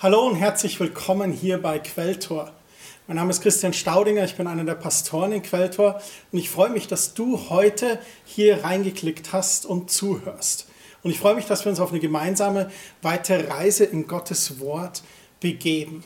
Hallo 0.00 0.28
und 0.28 0.36
herzlich 0.36 0.78
willkommen 0.78 1.32
hier 1.32 1.60
bei 1.60 1.80
Quelltor. 1.80 2.52
Mein 3.08 3.16
Name 3.16 3.30
ist 3.30 3.42
Christian 3.42 3.72
Staudinger, 3.72 4.22
ich 4.22 4.36
bin 4.36 4.46
einer 4.46 4.62
der 4.62 4.76
Pastoren 4.76 5.32
in 5.32 5.42
Quelltor 5.42 6.00
und 6.30 6.38
ich 6.38 6.50
freue 6.50 6.70
mich, 6.70 6.86
dass 6.86 7.14
du 7.14 7.50
heute 7.50 7.98
hier 8.24 8.62
reingeklickt 8.62 9.32
hast 9.32 9.66
und 9.66 9.90
zuhörst. 9.90 10.68
Und 11.02 11.10
ich 11.10 11.18
freue 11.18 11.34
mich, 11.34 11.46
dass 11.46 11.64
wir 11.64 11.70
uns 11.70 11.80
auf 11.80 11.90
eine 11.90 11.98
gemeinsame 11.98 12.70
weitere 13.02 13.48
Reise 13.48 13.86
in 13.86 14.06
Gottes 14.06 14.60
Wort 14.60 15.02
begeben. 15.40 16.04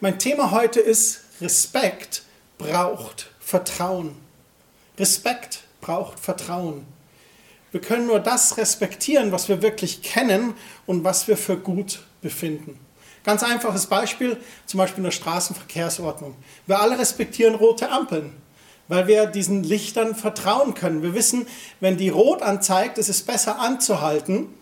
Mein 0.00 0.18
Thema 0.18 0.50
heute 0.50 0.80
ist 0.80 1.20
Respekt 1.42 2.22
braucht 2.56 3.28
Vertrauen. 3.38 4.16
Respekt 4.98 5.64
braucht 5.82 6.18
Vertrauen. 6.18 6.86
Wir 7.70 7.82
können 7.82 8.06
nur 8.06 8.20
das 8.20 8.56
respektieren, 8.56 9.30
was 9.30 9.50
wir 9.50 9.60
wirklich 9.60 10.00
kennen 10.00 10.54
und 10.86 11.04
was 11.04 11.28
wir 11.28 11.36
für 11.36 11.58
gut 11.58 12.02
befinden. 12.22 12.80
Ganz 13.26 13.42
einfaches 13.42 13.86
Beispiel, 13.86 14.36
zum 14.66 14.78
Beispiel 14.78 14.98
in 14.98 15.04
der 15.06 15.10
Straßenverkehrsordnung. 15.10 16.36
Wir 16.68 16.80
alle 16.80 16.96
respektieren 16.96 17.56
rote 17.56 17.90
Ampeln, 17.90 18.32
weil 18.86 19.08
wir 19.08 19.26
diesen 19.26 19.64
Lichtern 19.64 20.14
vertrauen 20.14 20.74
können. 20.74 21.02
Wir 21.02 21.12
wissen, 21.12 21.48
wenn 21.80 21.96
die 21.96 22.08
rot 22.08 22.40
anzeigt, 22.40 22.98
ist 22.98 23.08
es 23.08 23.22
besser 23.22 23.58
anzuhalten, 23.58 24.54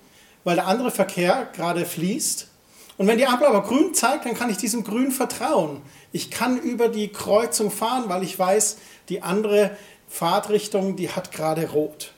weil 0.45 0.56
der 0.56 0.66
andere 0.66 0.90
Verkehr 0.90 1.46
gerade 1.52 1.84
fließt. 1.84 2.48
Und 2.96 3.06
wenn 3.06 3.18
die 3.18 3.27
Ampel 3.27 3.48
aber 3.48 3.64
grün 3.64 3.92
zeigt, 3.92 4.24
dann 4.24 4.34
kann 4.34 4.48
ich 4.48 4.56
diesem 4.56 4.82
Grün 4.82 5.12
vertrauen. 5.12 5.82
Ich 6.12 6.30
kann 6.30 6.59
über 6.59 6.88
die 6.88 7.09
Kreuzung 7.09 7.70
fahren, 7.70 8.04
weil 8.07 8.23
ich 8.23 8.38
weiß, 8.38 8.79
die 9.10 9.20
andere 9.20 9.76
Fahrtrichtung, 10.09 10.96
die 10.96 11.10
hat 11.10 11.32
gerade 11.32 11.68
rot. 11.73 12.12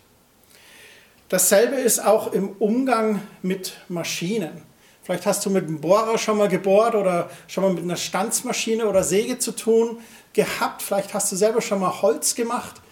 Dasselbe 1.28 1.74
ist 1.74 1.98
auch 1.98 2.32
im 2.32 2.50
Umgang 2.60 3.20
mit 3.42 3.72
Maschinen. 3.88 4.62
Vielleicht 5.06 5.24
hast 5.24 5.46
du 5.46 5.50
mit 5.50 5.68
einem 5.68 5.80
Bohrer 5.80 6.18
schon 6.18 6.36
mal 6.36 6.48
gebohrt 6.48 6.96
oder 6.96 7.30
schon 7.46 7.62
mal 7.62 7.72
mit 7.72 7.84
einer 7.84 7.94
Stanzmaschine 7.94 8.88
oder 8.88 9.04
Säge 9.04 9.38
zu 9.38 9.52
tun 9.52 10.00
gehabt. 10.32 10.82
Vielleicht 10.82 11.14
hast 11.14 11.30
du 11.30 11.36
selber 11.36 11.60
schon 11.60 11.78
mal 11.78 12.02
Holz 12.02 12.34
gemacht 12.34 12.82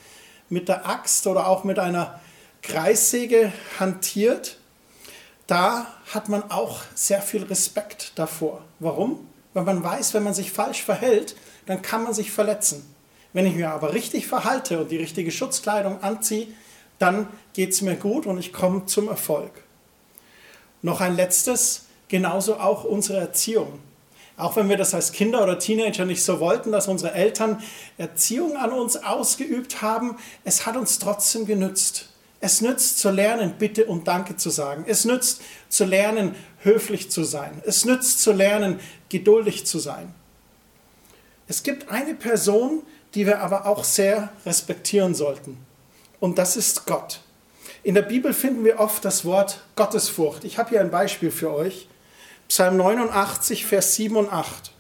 mit 0.48 0.68
der 0.68 0.88
Axt 0.88 1.26
oder 1.26 1.48
auch 1.48 1.64
mit 1.64 1.80
einer 1.80 2.20
Kreissäge 2.62 3.52
hantiert. 3.80 4.58
Da 5.48 5.88
hat 6.12 6.28
man 6.28 6.52
auch 6.52 6.82
sehr 6.94 7.20
viel 7.20 7.42
Respekt 7.42 8.12
davor. 8.14 8.62
Warum? 8.78 9.26
Weil 9.52 9.64
man 9.64 9.82
weiß, 9.82 10.14
wenn 10.14 10.22
man 10.22 10.34
sich 10.34 10.52
falsch 10.52 10.84
verhält, 10.84 11.34
dann 11.66 11.82
kann 11.82 12.04
man 12.04 12.14
sich 12.14 12.30
verletzen. 12.30 12.94
Wenn 13.32 13.44
ich 13.44 13.56
mir 13.56 13.72
aber 13.72 13.92
richtig 13.92 14.28
verhalte 14.28 14.78
und 14.80 14.92
die 14.92 14.98
richtige 14.98 15.32
Schutzkleidung 15.32 16.00
anziehe, 16.00 16.46
dann 17.00 17.26
geht 17.54 17.72
es 17.72 17.82
mir 17.82 17.96
gut 17.96 18.24
und 18.24 18.38
ich 18.38 18.52
komme 18.52 18.86
zum 18.86 19.08
Erfolg. 19.08 19.50
Noch 20.80 21.00
ein 21.00 21.16
letztes, 21.16 21.86
genauso 22.14 22.60
auch 22.60 22.84
unsere 22.84 23.18
Erziehung. 23.18 23.80
Auch 24.36 24.54
wenn 24.54 24.68
wir 24.68 24.76
das 24.76 24.94
als 24.94 25.10
Kinder 25.10 25.42
oder 25.42 25.58
Teenager 25.58 26.04
nicht 26.04 26.22
so 26.22 26.38
wollten, 26.38 26.70
dass 26.70 26.86
unsere 26.86 27.12
Eltern 27.12 27.60
Erziehung 27.98 28.56
an 28.56 28.70
uns 28.70 28.96
ausgeübt 28.96 29.82
haben, 29.82 30.16
es 30.44 30.64
hat 30.64 30.76
uns 30.76 31.00
trotzdem 31.00 31.44
genützt. 31.44 32.10
Es 32.38 32.60
nützt 32.60 33.00
zu 33.00 33.10
lernen, 33.10 33.54
bitte 33.58 33.86
und 33.86 34.06
danke 34.06 34.36
zu 34.36 34.50
sagen. 34.50 34.84
Es 34.86 35.04
nützt 35.04 35.42
zu 35.68 35.84
lernen, 35.84 36.36
höflich 36.60 37.10
zu 37.10 37.24
sein. 37.24 37.60
Es 37.66 37.84
nützt 37.84 38.20
zu 38.20 38.30
lernen, 38.30 38.78
geduldig 39.08 39.66
zu 39.66 39.80
sein. 39.80 40.14
Es 41.48 41.64
gibt 41.64 41.88
eine 41.88 42.14
Person, 42.14 42.82
die 43.16 43.26
wir 43.26 43.40
aber 43.40 43.66
auch 43.66 43.82
sehr 43.82 44.32
respektieren 44.46 45.16
sollten. 45.16 45.58
Und 46.20 46.38
das 46.38 46.56
ist 46.56 46.86
Gott. 46.86 47.22
In 47.82 47.96
der 47.96 48.02
Bibel 48.02 48.32
finden 48.32 48.64
wir 48.64 48.78
oft 48.78 49.04
das 49.04 49.24
Wort 49.24 49.62
Gottesfurcht. 49.74 50.44
Ich 50.44 50.58
habe 50.58 50.70
hier 50.70 50.80
ein 50.80 50.92
Beispiel 50.92 51.32
für 51.32 51.52
euch. 51.52 51.88
Psalm 52.48 52.76
89, 52.76 53.66
Vers 53.66 53.94
7 53.94 54.16
und 54.16 54.32
8. 54.32 54.72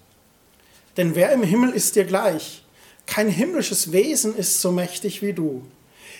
Denn 0.96 1.14
wer 1.14 1.32
im 1.32 1.42
Himmel 1.42 1.70
ist 1.70 1.96
dir 1.96 2.04
gleich? 2.04 2.64
Kein 3.06 3.28
himmlisches 3.28 3.92
Wesen 3.92 4.36
ist 4.36 4.60
so 4.60 4.70
mächtig 4.70 5.22
wie 5.22 5.32
du. 5.32 5.66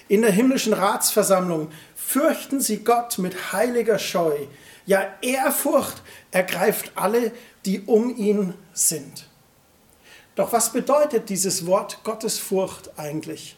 In 0.09 0.23
der 0.23 0.33
himmlischen 0.33 0.73
Ratsversammlung 0.73 1.71
fürchten 1.95 2.61
sie 2.61 2.79
Gott 2.79 3.19
mit 3.19 3.53
heiliger 3.53 3.99
Scheu. 3.99 4.37
Ja, 4.87 5.07
Ehrfurcht 5.23 6.03
ergreift 6.31 6.93
alle, 6.95 7.33
die 7.65 7.81
um 7.83 8.15
ihn 8.17 8.55
sind. 8.75 9.27
Doch 10.37 10.53
was 10.53 10.73
bedeutet 10.73 11.29
dieses 11.29 11.67
Wort 11.67 12.03
Gottesfurcht 12.05 12.91
eigentlich? 12.99 13.57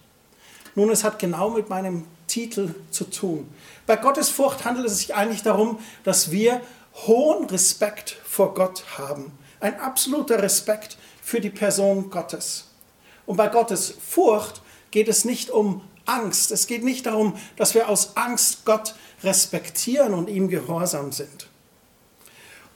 Nun, 0.74 0.90
es 0.90 1.04
hat 1.04 1.18
genau 1.18 1.50
mit 1.50 1.68
meinem 1.70 2.04
Titel 2.26 2.74
zu 2.90 3.04
tun. 3.04 3.48
Bei 3.86 3.96
Gottesfurcht 3.96 4.64
handelt 4.64 4.86
es 4.86 4.98
sich 4.98 5.14
eigentlich 5.14 5.42
darum, 5.42 5.78
dass 6.04 6.30
wir 6.30 6.60
hohen 7.06 7.46
Respekt 7.46 8.16
vor 8.24 8.54
Gott 8.54 8.84
haben. 8.98 9.32
Ein 9.60 9.78
absoluter 9.80 10.42
Respekt 10.42 10.96
für 11.22 11.40
die 11.40 11.50
Person 11.50 12.10
Gottes. 12.10 12.68
Und 13.26 13.36
bei 13.36 13.48
Gottes 13.48 13.94
Furcht 14.08 14.62
geht 14.90 15.08
es 15.08 15.24
nicht 15.24 15.50
um 15.50 15.82
Angst. 16.06 16.52
Es 16.52 16.66
geht 16.66 16.84
nicht 16.84 17.06
darum, 17.06 17.36
dass 17.56 17.74
wir 17.74 17.88
aus 17.88 18.16
Angst 18.16 18.64
Gott 18.64 18.94
respektieren 19.22 20.14
und 20.14 20.28
ihm 20.28 20.48
gehorsam 20.48 21.12
sind. 21.12 21.48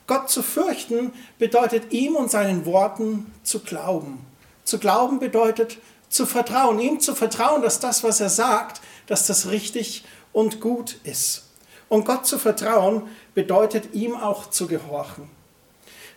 Gott 0.07 0.29
zu 0.29 0.43
fürchten 0.43 1.13
bedeutet 1.39 1.93
ihm 1.93 2.15
und 2.15 2.29
seinen 2.29 2.65
Worten 2.65 3.31
zu 3.43 3.61
glauben. 3.61 4.25
Zu 4.65 4.77
glauben 4.77 5.19
bedeutet 5.19 5.77
zu 6.09 6.25
vertrauen, 6.25 6.79
ihm 6.79 6.99
zu 6.99 7.15
vertrauen, 7.15 7.61
dass 7.61 7.79
das, 7.79 8.03
was 8.03 8.19
er 8.19 8.29
sagt, 8.29 8.81
dass 9.07 9.25
das 9.27 9.49
richtig 9.49 10.03
und 10.33 10.59
gut 10.59 10.97
ist. 11.03 11.43
Und 11.87 12.05
Gott 12.05 12.25
zu 12.25 12.37
vertrauen 12.37 13.03
bedeutet 13.33 13.93
ihm 13.93 14.15
auch 14.15 14.49
zu 14.49 14.67
gehorchen. 14.67 15.29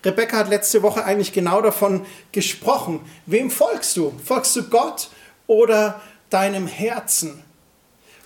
Rebecca 0.05 0.37
hat 0.37 0.49
letzte 0.49 0.83
Woche 0.83 1.05
eigentlich 1.05 1.33
genau 1.33 1.63
davon 1.63 2.05
gesprochen. 2.33 3.01
Wem 3.27 3.51
folgst 3.51 3.97
du? 3.97 4.13
Folgst 4.23 4.55
du 4.57 4.65
Gott 4.65 5.09
oder 5.47 6.01
deinem 6.31 6.67
Herzen? 6.67 7.43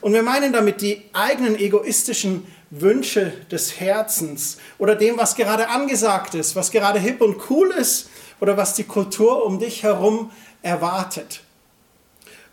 Und 0.01 0.13
wir 0.13 0.23
meinen 0.23 0.53
damit 0.53 0.81
die 0.81 1.03
eigenen 1.13 1.57
egoistischen 1.59 2.47
Wünsche 2.71 3.33
des 3.51 3.81
Herzens 3.81 4.59
oder 4.79 4.95
dem, 4.95 5.19
was 5.19 5.35
gerade 5.35 5.69
angesagt 5.69 6.35
ist, 6.35 6.55
was 6.57 6.71
gerade 6.71 6.99
hip 6.99 7.21
und 7.21 7.51
cool 7.51 7.71
ist 7.71 8.11
oder 8.41 8.57
was 8.57 8.75
die 8.75 8.85
Kultur 8.85 9.45
um 9.45 9.59
dich 9.59 9.83
herum 9.83 10.31
erwartet. 10.63 11.43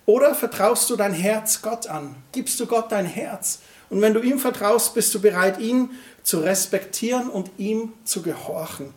Oder 0.05 0.35
vertraust 0.35 0.89
du 0.89 0.95
dein 0.95 1.13
Herz 1.13 1.61
Gott 1.61 1.87
an? 1.87 2.15
Gibst 2.31 2.59
du 2.59 2.67
Gott 2.67 2.91
dein 2.91 3.05
Herz? 3.05 3.59
Und 3.89 4.01
wenn 4.01 4.13
du 4.13 4.21
ihm 4.21 4.39
vertraust, 4.39 4.93
bist 4.93 5.13
du 5.13 5.19
bereit, 5.19 5.59
ihn 5.59 5.89
zu 6.25 6.39
respektieren 6.39 7.29
und 7.29 7.51
ihm 7.57 7.93
zu 8.03 8.23
gehorchen. 8.23 8.93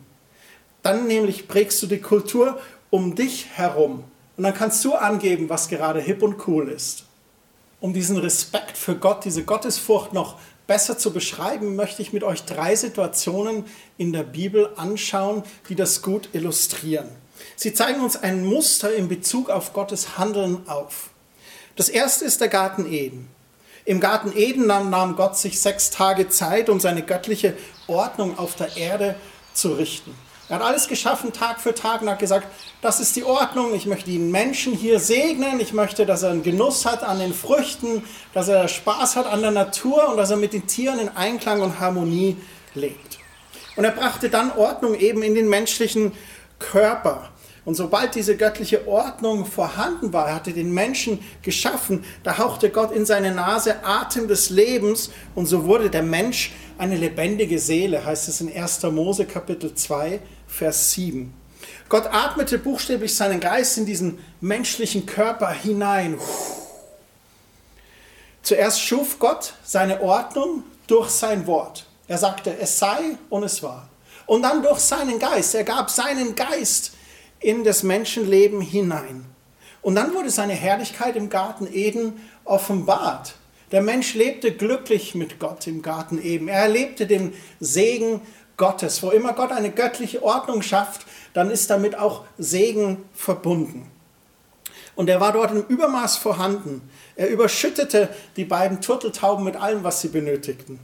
Dann 0.81 1.07
nämlich 1.07 1.47
prägst 1.47 1.81
du 1.83 1.87
die 1.87 2.01
Kultur 2.01 2.59
um 2.89 3.15
dich 3.15 3.45
herum. 3.53 4.03
Und 4.35 4.43
dann 4.43 4.53
kannst 4.53 4.83
du 4.83 4.95
angeben, 4.95 5.47
was 5.47 5.67
gerade 5.67 6.01
hip 6.01 6.23
und 6.23 6.47
cool 6.47 6.69
ist. 6.69 7.05
Um 7.79 7.93
diesen 7.93 8.17
Respekt 8.17 8.77
für 8.77 8.95
Gott, 8.95 9.25
diese 9.25 9.43
Gottesfurcht 9.43 10.11
noch 10.11 10.39
besser 10.65 10.97
zu 10.97 11.13
beschreiben, 11.13 11.75
möchte 11.75 12.01
ich 12.01 12.13
mit 12.13 12.23
euch 12.23 12.43
drei 12.45 12.75
Situationen 12.75 13.65
in 13.97 14.11
der 14.11 14.23
Bibel 14.23 14.71
anschauen, 14.75 15.43
die 15.69 15.75
das 15.75 16.01
gut 16.01 16.29
illustrieren. 16.33 17.09
Sie 17.55 17.73
zeigen 17.73 18.01
uns 18.01 18.17
ein 18.17 18.43
Muster 18.43 18.93
in 18.93 19.07
Bezug 19.07 19.49
auf 19.49 19.73
Gottes 19.73 20.17
Handeln 20.17 20.67
auf. 20.67 21.11
Das 21.75 21.89
erste 21.89 22.25
ist 22.25 22.41
der 22.41 22.49
Garten 22.49 22.91
Eden. 22.91 23.29
Im 23.89 23.99
Garten 23.99 24.31
Eden 24.35 24.67
nahm, 24.67 24.91
nahm 24.91 25.15
Gott 25.15 25.35
sich 25.35 25.59
sechs 25.59 25.89
Tage 25.89 26.29
Zeit, 26.29 26.69
um 26.69 26.79
seine 26.79 27.01
göttliche 27.01 27.57
Ordnung 27.87 28.37
auf 28.37 28.53
der 28.53 28.77
Erde 28.77 29.15
zu 29.55 29.69
richten. 29.69 30.13
Er 30.47 30.57
hat 30.57 30.61
alles 30.61 30.87
geschaffen, 30.87 31.33
Tag 31.33 31.59
für 31.59 31.73
Tag, 31.73 32.03
und 32.03 32.09
hat 32.11 32.19
gesagt, 32.19 32.45
das 32.83 32.99
ist 32.99 33.15
die 33.15 33.23
Ordnung, 33.23 33.73
ich 33.73 33.87
möchte 33.87 34.11
den 34.11 34.29
Menschen 34.29 34.73
hier 34.73 34.99
segnen, 34.99 35.59
ich 35.59 35.73
möchte, 35.73 36.05
dass 36.05 36.21
er 36.21 36.29
einen 36.29 36.43
Genuss 36.43 36.85
hat 36.85 37.01
an 37.01 37.17
den 37.17 37.33
Früchten, 37.33 38.03
dass 38.35 38.47
er 38.47 38.67
Spaß 38.67 39.15
hat 39.15 39.25
an 39.25 39.41
der 39.41 39.49
Natur 39.49 40.07
und 40.09 40.17
dass 40.17 40.29
er 40.29 40.37
mit 40.37 40.53
den 40.53 40.67
Tieren 40.67 40.99
in 40.99 41.09
Einklang 41.09 41.63
und 41.63 41.79
Harmonie 41.79 42.37
lebt. 42.75 43.17
Und 43.75 43.85
er 43.85 43.91
brachte 43.91 44.29
dann 44.29 44.51
Ordnung 44.51 44.93
eben 44.93 45.23
in 45.23 45.33
den 45.33 45.49
menschlichen 45.49 46.11
Körper. 46.59 47.31
Und 47.69 47.75
sobald 47.75 48.15
diese 48.15 48.35
göttliche 48.35 48.87
Ordnung 48.87 49.45
vorhanden 49.45 50.11
war, 50.11 50.29
er 50.29 50.33
hatte 50.33 50.53
den 50.53 50.73
Menschen 50.73 51.23
geschaffen, 51.43 52.03
da 52.23 52.39
hauchte 52.39 52.71
Gott 52.71 52.91
in 52.91 53.05
seine 53.05 53.31
Nase 53.31 53.85
Atem 53.85 54.27
des 54.27 54.49
Lebens 54.49 55.11
und 55.35 55.45
so 55.45 55.65
wurde 55.65 55.91
der 55.91 56.01
Mensch 56.01 56.51
eine 56.79 56.97
lebendige 56.97 57.59
Seele, 57.59 58.03
heißt 58.03 58.27
es 58.27 58.41
in 58.41 58.51
1. 58.51 58.81
Mose 58.85 59.25
Kapitel 59.25 59.75
2, 59.75 60.19
Vers 60.47 60.93
7. 60.93 61.31
Gott 61.89 62.07
atmete 62.11 62.57
buchstäblich 62.57 63.15
seinen 63.15 63.39
Geist 63.39 63.77
in 63.77 63.85
diesen 63.85 64.17
menschlichen 64.41 65.05
Körper 65.05 65.51
hinein. 65.51 66.17
Zuerst 68.41 68.81
schuf 68.81 69.19
Gott 69.19 69.53
seine 69.63 70.01
Ordnung 70.01 70.63
durch 70.87 71.11
sein 71.11 71.45
Wort. 71.45 71.85
Er 72.07 72.17
sagte, 72.17 72.57
es 72.59 72.79
sei 72.79 73.15
und 73.29 73.43
es 73.43 73.61
war. 73.61 73.89
Und 74.25 74.41
dann 74.41 74.63
durch 74.63 74.79
seinen 74.79 75.19
Geist. 75.19 75.53
Er 75.53 75.63
gab 75.63 75.91
seinen 75.91 76.33
Geist 76.33 76.93
in 77.39 77.63
das 77.63 77.83
Menschenleben 77.83 78.61
hinein. 78.61 79.25
Und 79.81 79.95
dann 79.95 80.13
wurde 80.13 80.29
seine 80.29 80.53
Herrlichkeit 80.53 81.15
im 81.15 81.29
Garten 81.29 81.67
Eden 81.71 82.21
offenbart. 82.43 83.35
Der 83.71 83.81
Mensch 83.81 84.13
lebte 84.13 84.51
glücklich 84.51 85.15
mit 85.15 85.39
Gott 85.39 85.67
im 85.67 85.81
Garten 85.81 86.19
Eden. 86.21 86.47
Er 86.47 86.63
erlebte 86.63 87.05
den 87.07 87.33
Segen 87.59 88.21
Gottes. 88.57 89.01
Wo 89.03 89.11
immer 89.11 89.33
Gott 89.33 89.51
eine 89.51 89.71
göttliche 89.71 90.23
Ordnung 90.23 90.61
schafft, 90.61 91.05
dann 91.33 91.49
ist 91.49 91.69
damit 91.69 91.97
auch 91.97 92.25
Segen 92.37 92.97
verbunden. 93.13 93.89
Und 94.95 95.09
er 95.09 95.21
war 95.21 95.31
dort 95.31 95.51
im 95.51 95.63
Übermaß 95.63 96.17
vorhanden. 96.17 96.81
Er 97.15 97.29
überschüttete 97.29 98.09
die 98.35 98.43
beiden 98.43 98.81
Turteltauben 98.81 99.45
mit 99.45 99.55
allem, 99.55 99.83
was 99.83 100.01
sie 100.01 100.09
benötigten. 100.09 100.79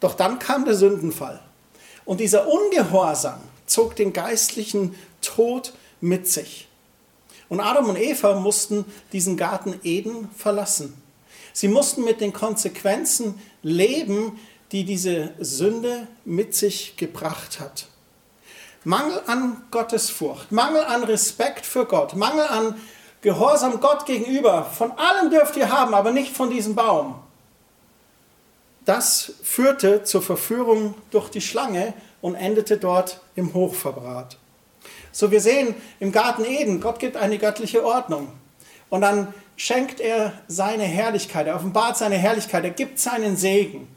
Doch 0.00 0.14
dann 0.14 0.38
kam 0.38 0.64
der 0.64 0.74
Sündenfall. 0.74 1.40
Und 2.04 2.20
dieser 2.20 2.48
Ungehorsam 2.48 3.40
zog 3.66 3.96
den 3.96 4.14
geistlichen 4.14 4.94
Tod 5.28 5.72
mit 6.00 6.28
sich. 6.28 6.68
Und 7.48 7.60
Adam 7.60 7.88
und 7.88 7.96
Eva 7.96 8.34
mussten 8.34 8.84
diesen 9.12 9.36
Garten 9.36 9.80
Eden 9.82 10.30
verlassen. 10.36 11.00
Sie 11.52 11.68
mussten 11.68 12.04
mit 12.04 12.20
den 12.20 12.32
Konsequenzen 12.32 13.40
leben, 13.62 14.38
die 14.72 14.84
diese 14.84 15.32
Sünde 15.38 16.06
mit 16.24 16.54
sich 16.54 16.96
gebracht 16.96 17.58
hat. 17.58 17.86
Mangel 18.84 19.20
an 19.26 19.62
Gottesfurcht, 19.70 20.52
Mangel 20.52 20.84
an 20.84 21.04
Respekt 21.04 21.66
für 21.66 21.84
Gott, 21.86 22.14
Mangel 22.14 22.46
an 22.46 22.80
Gehorsam 23.20 23.80
Gott 23.80 24.06
gegenüber. 24.06 24.64
Von 24.64 24.92
allem 24.92 25.30
dürft 25.30 25.56
ihr 25.56 25.70
haben, 25.70 25.94
aber 25.94 26.12
nicht 26.12 26.36
von 26.36 26.50
diesem 26.50 26.74
Baum. 26.74 27.16
Das 28.84 29.32
führte 29.42 30.04
zur 30.04 30.22
Verführung 30.22 30.94
durch 31.10 31.28
die 31.28 31.40
Schlange 31.40 31.92
und 32.20 32.36
endete 32.36 32.78
dort 32.78 33.20
im 33.34 33.52
Hochverbrat. 33.52 34.38
So 35.12 35.30
wir 35.30 35.40
sehen 35.40 35.74
im 36.00 36.12
Garten 36.12 36.44
Eden, 36.44 36.80
Gott 36.80 36.98
gibt 36.98 37.16
eine 37.16 37.38
göttliche 37.38 37.84
Ordnung. 37.84 38.28
Und 38.90 39.02
dann 39.02 39.34
schenkt 39.56 40.00
er 40.00 40.32
seine 40.46 40.84
Herrlichkeit, 40.84 41.46
er 41.46 41.56
offenbart 41.56 41.96
seine 41.96 42.16
Herrlichkeit, 42.16 42.64
er 42.64 42.70
gibt 42.70 42.98
seinen 42.98 43.36
Segen. 43.36 43.88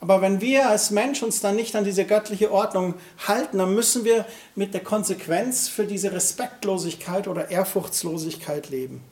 Aber 0.00 0.20
wenn 0.20 0.40
wir 0.40 0.68
als 0.68 0.90
Mensch 0.90 1.22
uns 1.22 1.40
dann 1.40 1.56
nicht 1.56 1.74
an 1.74 1.84
diese 1.84 2.04
göttliche 2.04 2.52
Ordnung 2.52 2.94
halten, 3.26 3.58
dann 3.58 3.74
müssen 3.74 4.04
wir 4.04 4.26
mit 4.54 4.74
der 4.74 4.82
Konsequenz 4.82 5.68
für 5.68 5.84
diese 5.84 6.12
Respektlosigkeit 6.12 7.28
oder 7.28 7.50
Ehrfurchtslosigkeit 7.50 8.68
leben. 8.68 9.02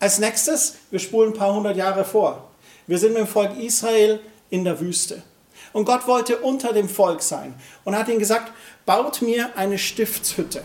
Als 0.00 0.18
nächstes, 0.18 0.74
wir 0.90 0.98
spulen 0.98 1.32
ein 1.32 1.38
paar 1.38 1.54
hundert 1.54 1.76
Jahre 1.76 2.04
vor. 2.04 2.50
Wir 2.86 2.98
sind 2.98 3.12
mit 3.12 3.20
dem 3.20 3.28
Volk 3.28 3.56
Israel 3.58 4.20
in 4.50 4.64
der 4.64 4.80
Wüste. 4.80 5.22
Und 5.74 5.84
Gott 5.84 6.06
wollte 6.06 6.38
unter 6.38 6.72
dem 6.72 6.88
Volk 6.88 7.20
sein 7.20 7.52
und 7.84 7.98
hat 7.98 8.08
ihnen 8.08 8.20
gesagt, 8.20 8.52
baut 8.86 9.20
mir 9.22 9.50
eine 9.56 9.76
Stiftshütte. 9.76 10.62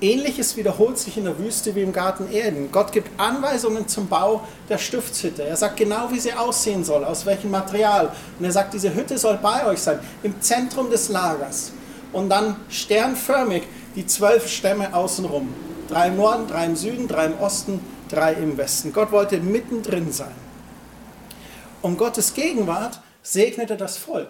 Ähnliches 0.00 0.56
wiederholt 0.56 0.98
sich 0.98 1.16
in 1.16 1.24
der 1.24 1.38
Wüste 1.38 1.74
wie 1.76 1.82
im 1.82 1.92
Garten 1.92 2.30
Eden. 2.32 2.72
Gott 2.72 2.90
gibt 2.90 3.08
Anweisungen 3.18 3.86
zum 3.86 4.08
Bau 4.08 4.42
der 4.68 4.76
Stiftshütte. 4.76 5.44
Er 5.44 5.56
sagt 5.56 5.76
genau, 5.76 6.10
wie 6.10 6.18
sie 6.18 6.32
aussehen 6.32 6.84
soll, 6.84 7.04
aus 7.04 7.26
welchem 7.26 7.52
Material. 7.52 8.12
Und 8.38 8.44
er 8.44 8.50
sagt, 8.50 8.74
diese 8.74 8.92
Hütte 8.92 9.16
soll 9.18 9.38
bei 9.40 9.64
euch 9.66 9.78
sein, 9.78 10.00
im 10.24 10.40
Zentrum 10.40 10.90
des 10.90 11.08
Lagers. 11.08 11.70
Und 12.12 12.30
dann 12.30 12.56
sternförmig 12.68 13.62
die 13.94 14.04
zwölf 14.04 14.48
Stämme 14.48 14.92
außenrum. 14.92 15.54
Drei 15.88 16.08
im 16.08 16.16
Norden, 16.16 16.48
drei 16.48 16.66
im 16.66 16.74
Süden, 16.74 17.06
drei 17.06 17.26
im 17.26 17.38
Osten, 17.38 17.80
drei 18.10 18.32
im 18.32 18.58
Westen. 18.58 18.92
Gott 18.92 19.12
wollte 19.12 19.38
mittendrin 19.38 20.10
sein. 20.10 20.34
Und 21.82 21.98
Gottes 21.98 22.34
Gegenwart 22.34 23.00
segnete 23.24 23.76
das 23.76 23.96
Volk. 23.96 24.28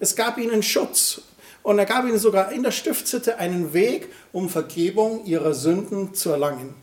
Es 0.00 0.16
gab 0.16 0.38
ihnen 0.38 0.62
Schutz 0.62 1.20
und 1.62 1.78
er 1.78 1.84
gab 1.84 2.06
ihnen 2.06 2.18
sogar 2.18 2.50
in 2.52 2.62
der 2.62 2.70
Stiftshütte 2.70 3.38
einen 3.38 3.74
Weg, 3.74 4.08
um 4.32 4.48
Vergebung 4.48 5.26
ihrer 5.26 5.52
Sünden 5.52 6.14
zu 6.14 6.30
erlangen. 6.30 6.74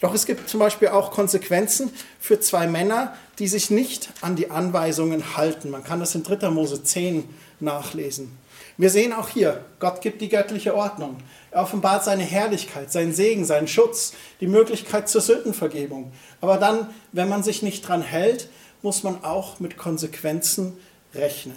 Doch 0.00 0.12
es 0.12 0.26
gibt 0.26 0.48
zum 0.48 0.60
Beispiel 0.60 0.88
auch 0.88 1.10
Konsequenzen 1.10 1.90
für 2.20 2.38
zwei 2.40 2.66
Männer, 2.66 3.16
die 3.38 3.48
sich 3.48 3.70
nicht 3.70 4.10
an 4.20 4.36
die 4.36 4.50
Anweisungen 4.50 5.36
halten. 5.36 5.70
Man 5.70 5.84
kann 5.84 6.00
das 6.00 6.14
in 6.14 6.22
3. 6.22 6.50
Mose 6.50 6.82
10 6.82 7.24
nachlesen. 7.60 8.36
Wir 8.78 8.90
sehen 8.90 9.14
auch 9.14 9.30
hier, 9.30 9.64
Gott 9.78 10.02
gibt 10.02 10.20
die 10.20 10.28
göttliche 10.28 10.74
Ordnung. 10.74 11.16
Er 11.50 11.62
offenbart 11.62 12.04
seine 12.04 12.24
Herrlichkeit, 12.24 12.92
seinen 12.92 13.14
Segen, 13.14 13.46
seinen 13.46 13.68
Schutz, 13.68 14.12
die 14.40 14.46
Möglichkeit 14.46 15.08
zur 15.08 15.22
Sündenvergebung. 15.22 16.12
Aber 16.42 16.58
dann, 16.58 16.90
wenn 17.12 17.30
man 17.30 17.42
sich 17.42 17.62
nicht 17.62 17.88
dran 17.88 18.02
hält, 18.02 18.50
muss 18.82 19.02
man 19.02 19.24
auch 19.24 19.60
mit 19.60 19.76
Konsequenzen 19.76 20.76
rechnen. 21.14 21.56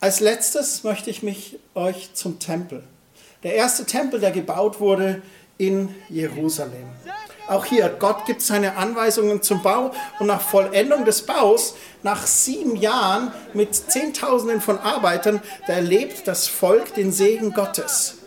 Als 0.00 0.20
letztes 0.20 0.84
möchte 0.84 1.10
ich 1.10 1.22
mich 1.22 1.58
euch 1.74 2.12
zum 2.14 2.38
Tempel. 2.38 2.82
Der 3.42 3.54
erste 3.54 3.84
Tempel, 3.84 4.20
der 4.20 4.30
gebaut 4.30 4.80
wurde 4.80 5.22
in 5.58 5.94
Jerusalem. 6.08 6.88
Auch 7.48 7.64
hier, 7.64 7.88
Gott 7.88 8.26
gibt 8.26 8.42
seine 8.42 8.76
Anweisungen 8.76 9.40
zum 9.40 9.62
Bau 9.62 9.92
und 10.18 10.26
nach 10.26 10.40
Vollendung 10.40 11.04
des 11.04 11.22
Baus, 11.22 11.76
nach 12.02 12.26
sieben 12.26 12.76
Jahren 12.76 13.32
mit 13.54 13.74
Zehntausenden 13.74 14.60
von 14.60 14.78
Arbeitern, 14.78 15.40
da 15.66 15.74
erlebt 15.74 16.26
das 16.26 16.48
Volk 16.48 16.94
den 16.94 17.12
Segen 17.12 17.52
Gottes. 17.52 18.18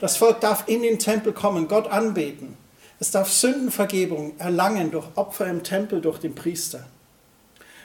Das 0.00 0.18
Volk 0.18 0.40
darf 0.40 0.64
in 0.66 0.82
den 0.82 0.98
Tempel 0.98 1.32
kommen, 1.32 1.66
Gott 1.66 1.90
anbeten. 1.90 2.58
Es 2.98 3.10
darf 3.10 3.30
Sündenvergebung 3.30 4.38
erlangen 4.38 4.90
durch 4.90 5.06
Opfer 5.16 5.46
im 5.46 5.62
Tempel 5.62 6.00
durch 6.00 6.18
den 6.18 6.34
Priester. 6.34 6.86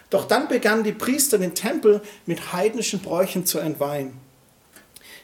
Doch 0.09 0.25
dann 0.25 0.47
begannen 0.47 0.83
die 0.83 0.93
Priester 0.93 1.37
den 1.37 1.55
Tempel 1.55 2.01
mit 2.25 2.53
heidnischen 2.53 2.99
Bräuchen 2.99 3.45
zu 3.45 3.59
entweihen. 3.59 4.13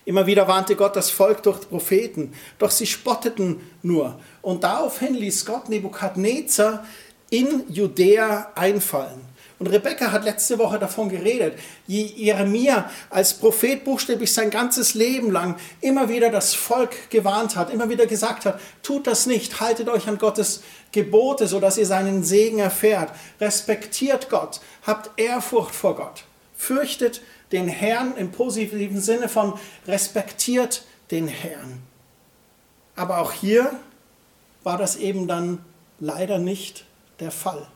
Immer 0.06 0.25
wieder 0.25 0.48
warnte 0.48 0.78
Gott 0.78 0.95
das 0.95 1.10
Volk 1.10 1.44
durch 1.44 1.60
Propheten, 1.68 2.34
doch 2.60 2.72
sie 2.72 2.88
spotteten 2.88 3.60
nur. 3.81 4.18
Und 4.42 4.63
daraufhin 4.63 5.13
ließ 5.13 5.45
Gott 5.45 5.68
Nebukadnezar 5.68 6.86
in 7.30 7.63
Judäa 7.68 8.51
einfallen. 8.56 9.19
Und 9.59 9.68
Rebecca 9.68 10.12
hat 10.12 10.24
letzte 10.24 10.59
Woche 10.59 10.77
davon 10.77 11.09
geredet, 11.09 11.57
wie 11.88 12.04
Jeremia 12.04 12.92
als 13.09 13.33
Prophet 13.33 13.83
buchstäblich 13.83 14.31
sein 14.31 14.51
ganzes 14.51 14.94
Leben 14.94 15.31
lang 15.31 15.56
immer 15.81 16.09
wieder 16.09 16.30
das 16.30 16.54
Volk 16.54 17.09
gewarnt 17.09 17.56
hat, 17.56 17.71
immer 17.71 17.89
wieder 17.89 18.06
gesagt 18.06 18.45
hat, 18.45 18.59
tut 18.83 19.07
das 19.07 19.25
nicht, 19.25 19.59
haltet 19.59 19.89
euch 19.89 20.07
an 20.07 20.19
Gottes 20.19 20.62
Gebote, 20.92 21.48
sodass 21.48 21.80
ihr 21.80 21.88
seinen 21.88 22.24
Segen 22.24 22.59
erfährt, 22.59 23.12
respektiert 23.42 24.30
Gott, 24.30 24.62
habt 24.86 25.19
Ehrfurcht 25.19 25.74
vor 25.74 25.95
Gott, 25.95 26.25
fürchtet 26.56 27.21
den 27.51 27.68
Herrn 27.68 28.15
im 28.15 28.31
positiven 28.31 29.01
Sinne 29.01 29.27
von 29.27 29.53
respektiert 29.88 30.84
den 31.10 31.27
Herrn. 31.27 31.82
Aber 32.96 33.20
auch 33.20 33.32
hier 33.32 33.72
war 34.63 34.77
das 34.77 34.98
eben 34.98 35.27
dann 35.27 35.63
leider 36.00 36.38
nicht 36.38 36.86
der 37.20 37.32
Fall. 37.32 37.67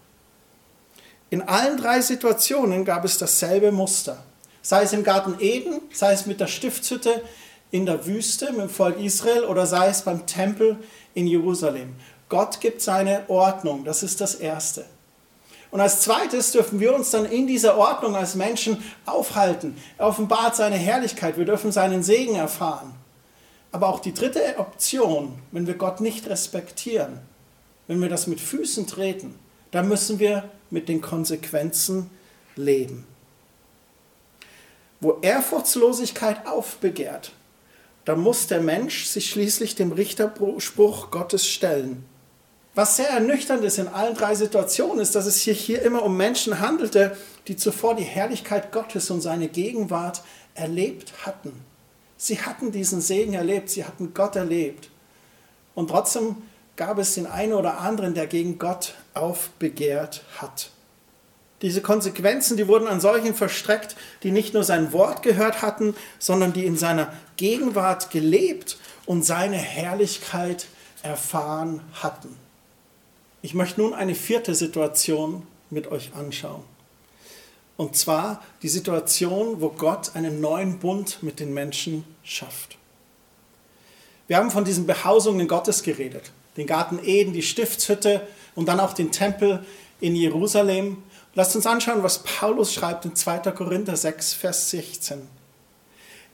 In 1.32 1.42
allen 1.42 1.78
drei 1.78 2.02
Situationen 2.02 2.84
gab 2.84 3.06
es 3.06 3.18
dasselbe 3.18 3.72
Muster. 3.72 4.22
Sei 4.62 4.84
es 4.84 4.92
im 4.92 5.06
Garten 5.06 5.38
Eden, 5.40 5.80
sei 5.94 6.12
es 6.12 6.26
mit 6.26 6.42
der 6.42 6.48
Stiftshütte 6.48 7.22
in 7.72 7.86
der 7.86 8.06
Wüste 8.06 8.52
mit 8.52 8.60
dem 8.60 8.70
Volk 8.70 9.00
Israel 9.00 9.46
oder 9.46 9.66
sei 9.66 9.88
es 9.88 10.02
beim 10.02 10.26
Tempel 10.26 10.78
in 11.14 11.28
Jerusalem. 11.28 11.96
Gott 12.28 12.60
gibt 12.60 12.82
seine 12.82 13.24
Ordnung, 13.30 13.86
das 13.86 14.04
ist 14.04 14.20
das 14.20 14.36
Erste. 14.36 14.86
Und 15.72 15.80
als 15.80 16.02
zweites 16.02 16.52
dürfen 16.52 16.82
wir 16.82 16.94
uns 16.94 17.12
dann 17.12 17.26
in 17.26 17.48
dieser 17.48 17.78
Ordnung 17.78 18.18
als 18.18 18.36
Menschen 18.36 18.84
aufhalten. 19.06 19.78
Er 19.98 20.08
offenbart 20.08 20.58
seine 20.58 20.76
Herrlichkeit, 20.76 21.38
wir 21.38 21.46
dürfen 21.46 21.72
seinen 21.72 22.04
Segen 22.04 22.36
erfahren. 22.36 22.94
Aber 23.72 23.88
auch 23.88 24.02
die 24.02 24.14
dritte 24.14 24.42
Option, 24.58 25.40
wenn 25.52 25.66
wir 25.66 25.76
Gott 25.76 26.02
nicht 26.02 26.28
respektieren, 26.28 27.20
wenn 27.88 28.02
wir 28.02 28.10
das 28.10 28.28
mit 28.28 28.42
Füßen 28.42 28.86
treten, 28.86 29.40
dann 29.72 29.88
müssen 29.88 30.20
wir 30.20 30.50
mit 30.70 30.90
den 30.90 31.02
Konsequenzen 31.02 32.10
leben. 32.56 33.06
Wo 35.00 35.18
Ehrfurchtslosigkeit 35.22 36.46
aufbegehrt, 36.46 37.32
da 38.06 38.16
muss 38.16 38.48
der 38.48 38.62
Mensch 38.62 39.06
sich 39.06 39.30
schließlich 39.30 39.76
dem 39.76 39.92
Richterspruch 39.92 41.12
Gottes 41.12 41.48
stellen. 41.48 42.06
Was 42.74 42.96
sehr 42.96 43.10
ernüchternd 43.10 43.64
ist 43.64 43.80
in 43.80 43.88
allen 43.88 44.16
drei 44.16 44.34
Situationen, 44.34 45.00
ist, 45.00 45.16
dass 45.16 45.26
es 45.26 45.44
sich 45.44 45.60
hier 45.60 45.82
immer 45.82 46.04
um 46.04 46.16
Menschen 46.16 46.60
handelte, 46.60 47.18
die 47.48 47.58
zuvor 47.58 47.96
die 47.96 48.04
Herrlichkeit 48.04 48.72
Gottes 48.72 49.12
und 49.12 49.22
seine 49.22 49.50
Gegenwart 49.50 50.24
erlebt 50.56 51.26
hatten. 51.26 51.54
Sie 52.16 52.42
hatten 52.42 52.72
diesen 52.72 53.02
Segen 53.02 53.34
erlebt, 53.34 53.70
sie 53.70 53.84
hatten 53.84 54.14
Gott 54.14 54.36
erlebt. 54.36 54.90
Und 55.76 55.90
trotzdem 55.90 56.38
gab 56.82 56.98
es 56.98 57.14
den 57.14 57.28
einen 57.28 57.54
oder 57.54 57.78
anderen, 57.78 58.16
der 58.16 58.26
gegen 58.26 58.58
Gott 58.58 58.96
aufbegehrt 59.14 60.24
hat. 60.40 60.72
Diese 61.62 61.80
Konsequenzen, 61.80 62.58
die 62.58 62.68
wurden 62.68 62.88
an 62.88 63.00
solchen 63.00 63.36
verstreckt, 63.36 63.96
die 64.24 64.32
nicht 64.32 64.56
nur 64.56 64.64
sein 64.64 64.92
Wort 64.92 65.22
gehört 65.22 65.62
hatten, 65.62 65.94
sondern 66.18 66.54
die 66.54 66.66
in 66.66 66.78
seiner 66.78 67.14
Gegenwart 67.38 68.10
gelebt 68.10 68.80
und 69.06 69.24
seine 69.24 69.58
Herrlichkeit 69.58 70.66
erfahren 71.04 71.82
hatten. 72.02 72.36
Ich 73.44 73.54
möchte 73.54 73.80
nun 73.80 73.94
eine 73.94 74.16
vierte 74.16 74.56
Situation 74.56 75.46
mit 75.70 75.92
euch 75.92 76.14
anschauen. 76.16 76.64
Und 77.78 77.96
zwar 77.96 78.42
die 78.64 78.70
Situation, 78.70 79.62
wo 79.62 79.70
Gott 79.70 80.16
einen 80.16 80.42
neuen 80.42 80.80
Bund 80.80 81.22
mit 81.22 81.40
den 81.40 81.54
Menschen 81.54 82.06
schafft. 82.24 82.80
Wir 84.26 84.38
haben 84.38 84.50
von 84.50 84.66
diesen 84.66 84.88
Behausungen 84.88 85.48
Gottes 85.48 85.84
geredet 85.84 86.32
den 86.58 86.68
Garten 86.68 87.00
Eden, 87.04 87.34
die 87.34 87.42
Stiftshütte 87.42 88.28
und 88.56 88.68
dann 88.68 88.80
auch 88.80 88.94
den 88.94 89.12
Tempel 89.12 89.66
in 90.00 90.16
Jerusalem. 90.16 91.04
Lasst 91.34 91.56
uns 91.56 91.66
anschauen, 91.66 92.04
was 92.04 92.24
Paulus 92.24 92.74
schreibt 92.74 93.06
in 93.06 93.16
2. 93.16 93.40
Korinther 93.52 93.96
6, 93.96 94.34
Vers 94.34 94.70
16. 94.72 95.28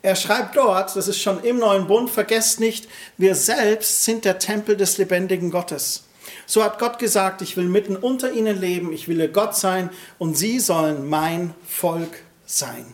Er 0.02 0.16
schreibt 0.16 0.56
dort, 0.56 0.94
das 0.94 1.08
ist 1.08 1.20
schon 1.20 1.42
im 1.42 1.58
neuen 1.58 1.86
Bund, 1.86 2.08
vergesst 2.08 2.60
nicht, 2.60 2.88
wir 3.16 3.34
selbst 3.34 4.04
sind 4.04 4.24
der 4.24 4.38
Tempel 4.38 4.76
des 4.76 4.96
lebendigen 4.98 5.50
Gottes. 5.50 6.04
So 6.46 6.62
hat 6.62 6.78
Gott 6.78 6.98
gesagt, 6.98 7.42
ich 7.42 7.56
will 7.56 7.68
mitten 7.68 7.96
unter 7.96 8.32
ihnen 8.32 8.58
leben, 8.60 8.92
ich 8.92 9.08
will 9.08 9.20
ihr 9.20 9.28
Gott 9.28 9.56
sein 9.56 9.90
und 10.18 10.36
sie 10.36 10.60
sollen 10.60 11.08
mein 11.08 11.54
Volk 11.66 12.22
sein. 12.46 12.86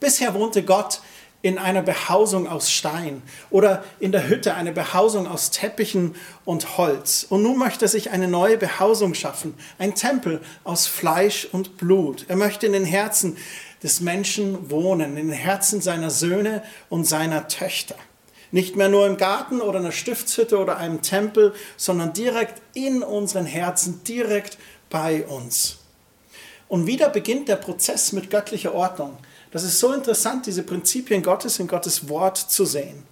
Bisher 0.00 0.34
wohnte 0.34 0.64
Gott 0.64 1.00
in 1.42 1.58
einer 1.58 1.82
Behausung 1.82 2.48
aus 2.48 2.70
Stein 2.70 3.20
oder 3.50 3.84
in 3.98 4.12
der 4.12 4.28
Hütte 4.28 4.54
eine 4.54 4.72
Behausung 4.72 5.26
aus 5.26 5.50
Teppichen 5.50 6.14
und 6.44 6.78
Holz. 6.78 7.26
Und 7.28 7.42
nun 7.42 7.58
möchte 7.58 7.86
er 7.86 7.88
sich 7.88 8.10
eine 8.10 8.28
neue 8.28 8.56
Behausung 8.56 9.14
schaffen, 9.14 9.54
ein 9.78 9.94
Tempel 9.94 10.40
aus 10.62 10.86
Fleisch 10.86 11.48
und 11.50 11.76
Blut. 11.76 12.26
Er 12.28 12.36
möchte 12.36 12.66
in 12.66 12.72
den 12.72 12.84
Herzen 12.84 13.36
des 13.82 14.00
Menschen 14.00 14.70
wohnen, 14.70 15.16
in 15.16 15.28
den 15.28 15.36
Herzen 15.36 15.80
seiner 15.80 16.10
Söhne 16.10 16.62
und 16.88 17.04
seiner 17.04 17.48
Töchter. 17.48 17.96
Nicht 18.52 18.76
mehr 18.76 18.88
nur 18.88 19.06
im 19.06 19.16
Garten 19.16 19.60
oder 19.60 19.80
einer 19.80 19.92
Stiftshütte 19.92 20.58
oder 20.58 20.76
einem 20.76 21.02
Tempel, 21.02 21.54
sondern 21.76 22.12
direkt 22.12 22.62
in 22.74 23.02
unseren 23.02 23.46
Herzen, 23.46 24.04
direkt 24.04 24.58
bei 24.90 25.26
uns. 25.26 25.78
Und 26.68 26.86
wieder 26.86 27.08
beginnt 27.08 27.48
der 27.48 27.56
Prozess 27.56 28.12
mit 28.12 28.30
göttlicher 28.30 28.74
Ordnung. 28.74 29.16
Das 29.52 29.64
ist 29.64 29.78
so 29.78 29.92
interessant, 29.92 30.46
diese 30.46 30.62
Prinzipien 30.62 31.22
Gottes 31.22 31.58
in 31.58 31.68
Gottes 31.68 32.08
Wort 32.08 32.38
zu 32.38 32.64
sehen. 32.64 33.04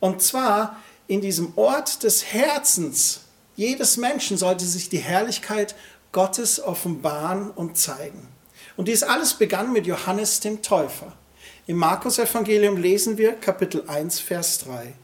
Und 0.00 0.20
zwar 0.20 0.82
in 1.06 1.20
diesem 1.20 1.52
Ort 1.56 2.02
des 2.02 2.32
Herzens 2.32 3.20
jedes 3.56 3.96
Menschen 3.96 4.36
sollte 4.36 4.64
sich 4.64 4.88
die 4.88 4.98
Herrlichkeit 4.98 5.76
Gottes 6.10 6.60
offenbaren 6.60 7.50
und 7.50 7.78
zeigen. 7.78 8.28
Und 8.76 8.88
dies 8.88 9.04
alles 9.04 9.34
begann 9.34 9.72
mit 9.72 9.86
Johannes 9.86 10.40
dem 10.40 10.60
Täufer. 10.60 11.12
Im 11.66 11.76
Markus-Evangelium 11.76 12.76
lesen 12.76 13.16
wir 13.16 13.34
Kapitel 13.34 13.84
1, 13.86 14.20
Vers 14.20 14.58
3. 14.58 14.94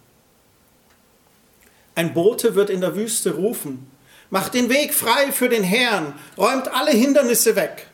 Ein 1.95 2.12
Bote 2.12 2.54
wird 2.54 2.71
in 2.71 2.80
der 2.80 2.97
Wüste 2.97 3.35
rufen, 3.35 3.90
macht 4.30 4.54
den 4.54 4.69
Weg 4.69 4.95
frei 4.95 5.33
für 5.33 5.49
den 5.49 5.62
Herrn, 5.62 6.14
räumt 6.37 6.69
alle 6.69 6.90
Hindernisse 6.90 7.57
weg. 7.57 7.89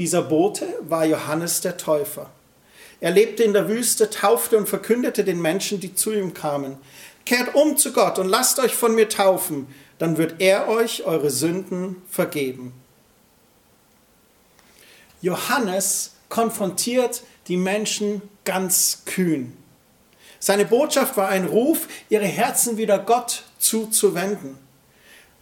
Dieser 0.00 0.22
Bote 0.22 0.66
war 0.80 1.04
Johannes 1.04 1.60
der 1.60 1.76
Täufer. 1.76 2.30
Er 3.00 3.10
lebte 3.10 3.42
in 3.42 3.52
der 3.52 3.68
Wüste, 3.68 4.08
taufte 4.08 4.56
und 4.56 4.66
verkündete 4.66 5.24
den 5.24 5.42
Menschen, 5.42 5.78
die 5.78 5.94
zu 5.94 6.10
ihm 6.10 6.32
kamen. 6.32 6.78
Kehrt 7.26 7.54
um 7.54 7.76
zu 7.76 7.92
Gott 7.92 8.18
und 8.18 8.26
lasst 8.26 8.60
euch 8.60 8.74
von 8.74 8.94
mir 8.94 9.10
taufen, 9.10 9.66
dann 9.98 10.16
wird 10.16 10.36
er 10.40 10.68
euch 10.68 11.04
eure 11.04 11.28
Sünden 11.28 11.96
vergeben. 12.08 12.72
Johannes 15.20 16.12
konfrontiert 16.30 17.22
die 17.48 17.58
Menschen 17.58 18.22
ganz 18.46 19.02
kühn. 19.04 19.54
Seine 20.38 20.64
Botschaft 20.64 21.18
war 21.18 21.28
ein 21.28 21.44
Ruf, 21.44 21.88
ihre 22.08 22.24
Herzen 22.24 22.78
wieder 22.78 22.98
Gott 22.98 23.42
zuzuwenden. 23.58 24.56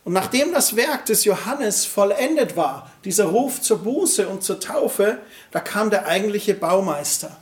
Und 0.09 0.15
nachdem 0.15 0.53
das 0.53 0.75
Werk 0.75 1.05
des 1.05 1.27
Johannes 1.27 1.85
vollendet 1.85 2.57
war, 2.57 2.91
dieser 3.05 3.27
Ruf 3.27 3.61
zur 3.61 3.81
Buße 3.81 4.27
und 4.27 4.43
zur 4.43 4.59
Taufe, 4.59 5.19
da 5.51 5.61
kam 5.61 5.91
der 5.91 6.07
eigentliche 6.07 6.55
Baumeister. 6.55 7.37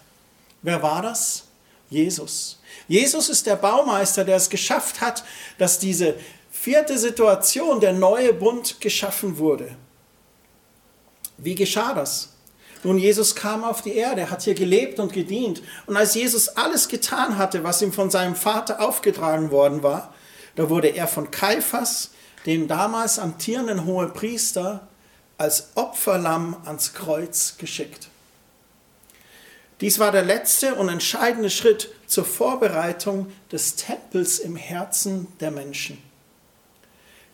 Wer 0.62 0.82
war 0.82 1.00
das? 1.00 1.44
Jesus. 1.90 2.58
Jesus 2.88 3.28
ist 3.28 3.46
der 3.46 3.54
Baumeister, 3.54 4.24
der 4.24 4.34
es 4.34 4.50
geschafft 4.50 5.00
hat, 5.00 5.22
dass 5.58 5.78
diese 5.78 6.16
vierte 6.50 6.98
Situation, 6.98 7.78
der 7.78 7.92
neue 7.92 8.32
Bund, 8.32 8.80
geschaffen 8.80 9.38
wurde. 9.38 9.76
Wie 11.38 11.54
geschah 11.54 11.94
das? 11.94 12.30
Nun, 12.82 12.98
Jesus 12.98 13.36
kam 13.36 13.62
auf 13.62 13.80
die 13.80 13.94
Erde, 13.94 14.28
hat 14.28 14.42
hier 14.42 14.54
gelebt 14.54 14.98
und 14.98 15.12
gedient. 15.12 15.62
Und 15.86 15.96
als 15.96 16.16
Jesus 16.16 16.48
alles 16.48 16.88
getan 16.88 17.38
hatte, 17.38 17.62
was 17.62 17.80
ihm 17.80 17.92
von 17.92 18.10
seinem 18.10 18.34
Vater 18.34 18.80
aufgetragen 18.80 19.52
worden 19.52 19.84
war, 19.84 20.12
da 20.56 20.68
wurde 20.68 20.88
er 20.88 21.06
von 21.06 21.30
Kaiphas, 21.30 22.10
dem 22.46 22.68
damals 22.68 23.18
amtierenden 23.18 23.84
Hohepriester 23.84 24.86
als 25.36 25.72
Opferlamm 25.74 26.56
ans 26.64 26.94
Kreuz 26.94 27.56
geschickt. 27.58 28.08
Dies 29.80 29.98
war 29.98 30.10
der 30.10 30.24
letzte 30.24 30.74
und 30.76 30.88
entscheidende 30.88 31.50
Schritt 31.50 31.90
zur 32.06 32.24
Vorbereitung 32.24 33.30
des 33.52 33.76
Tempels 33.76 34.38
im 34.38 34.56
Herzen 34.56 35.26
der 35.40 35.50
Menschen. 35.50 35.98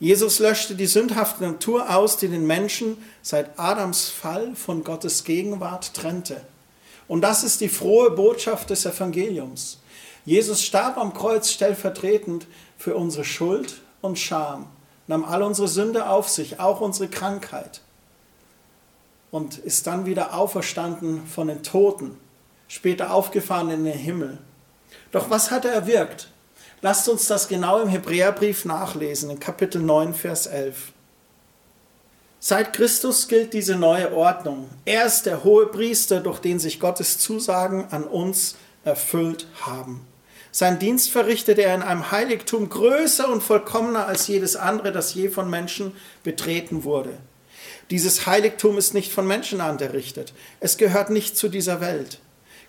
Jesus 0.00 0.40
löschte 0.40 0.74
die 0.74 0.86
sündhafte 0.86 1.44
Natur 1.44 1.94
aus, 1.94 2.16
die 2.16 2.26
den 2.26 2.44
Menschen 2.44 2.96
seit 3.22 3.56
Adams 3.60 4.08
Fall 4.08 4.56
von 4.56 4.82
Gottes 4.82 5.22
Gegenwart 5.22 5.94
trennte. 5.94 6.40
Und 7.06 7.20
das 7.20 7.44
ist 7.44 7.60
die 7.60 7.68
frohe 7.68 8.10
Botschaft 8.10 8.70
des 8.70 8.84
Evangeliums. 8.84 9.78
Jesus 10.24 10.64
starb 10.64 10.96
am 10.98 11.14
Kreuz 11.14 11.50
stellvertretend 11.50 12.48
für 12.76 12.96
unsere 12.96 13.24
Schuld 13.24 13.80
und 14.00 14.18
Scham 14.18 14.68
nahm 15.06 15.24
all 15.24 15.42
unsere 15.42 15.68
Sünde 15.68 16.08
auf 16.08 16.28
sich, 16.28 16.60
auch 16.60 16.80
unsere 16.80 17.08
Krankheit 17.08 17.80
und 19.32 19.58
ist 19.58 19.86
dann 19.88 20.06
wieder 20.06 20.34
auferstanden 20.34 21.26
von 21.26 21.48
den 21.48 21.64
Toten, 21.64 22.16
später 22.68 23.12
aufgefahren 23.12 23.70
in 23.70 23.84
den 23.84 23.98
Himmel. 23.98 24.38
Doch 25.10 25.30
was 25.30 25.50
hat 25.50 25.64
er 25.64 25.72
erwirkt? 25.72 26.28
Lasst 26.82 27.08
uns 27.08 27.26
das 27.26 27.48
genau 27.48 27.80
im 27.80 27.88
Hebräerbrief 27.88 28.64
nachlesen, 28.64 29.30
in 29.30 29.40
Kapitel 29.40 29.80
9, 29.80 30.14
Vers 30.14 30.46
11. 30.46 30.92
Seit 32.40 32.72
Christus 32.72 33.28
gilt 33.28 33.54
diese 33.54 33.76
neue 33.76 34.12
Ordnung. 34.12 34.68
Er 34.84 35.06
ist 35.06 35.26
der 35.26 35.44
hohe 35.44 35.66
Priester, 35.66 36.20
durch 36.20 36.40
den 36.40 36.58
sich 36.58 36.80
Gottes 36.80 37.18
Zusagen 37.18 37.86
an 37.90 38.04
uns 38.04 38.56
erfüllt 38.84 39.46
haben. 39.60 40.04
Sein 40.54 40.78
Dienst 40.78 41.10
verrichtete 41.10 41.62
er 41.62 41.74
in 41.74 41.82
einem 41.82 42.10
Heiligtum 42.10 42.68
größer 42.68 43.26
und 43.30 43.42
vollkommener 43.42 44.06
als 44.06 44.26
jedes 44.26 44.54
andere, 44.54 44.92
das 44.92 45.14
je 45.14 45.30
von 45.30 45.48
Menschen 45.48 45.96
betreten 46.24 46.84
wurde. 46.84 47.14
Dieses 47.90 48.26
Heiligtum 48.26 48.76
ist 48.76 48.92
nicht 48.92 49.12
von 49.12 49.26
Menschenhand 49.26 49.80
errichtet. 49.80 50.34
Es 50.60 50.76
gehört 50.76 51.08
nicht 51.08 51.38
zu 51.38 51.48
dieser 51.48 51.80
Welt. 51.80 52.20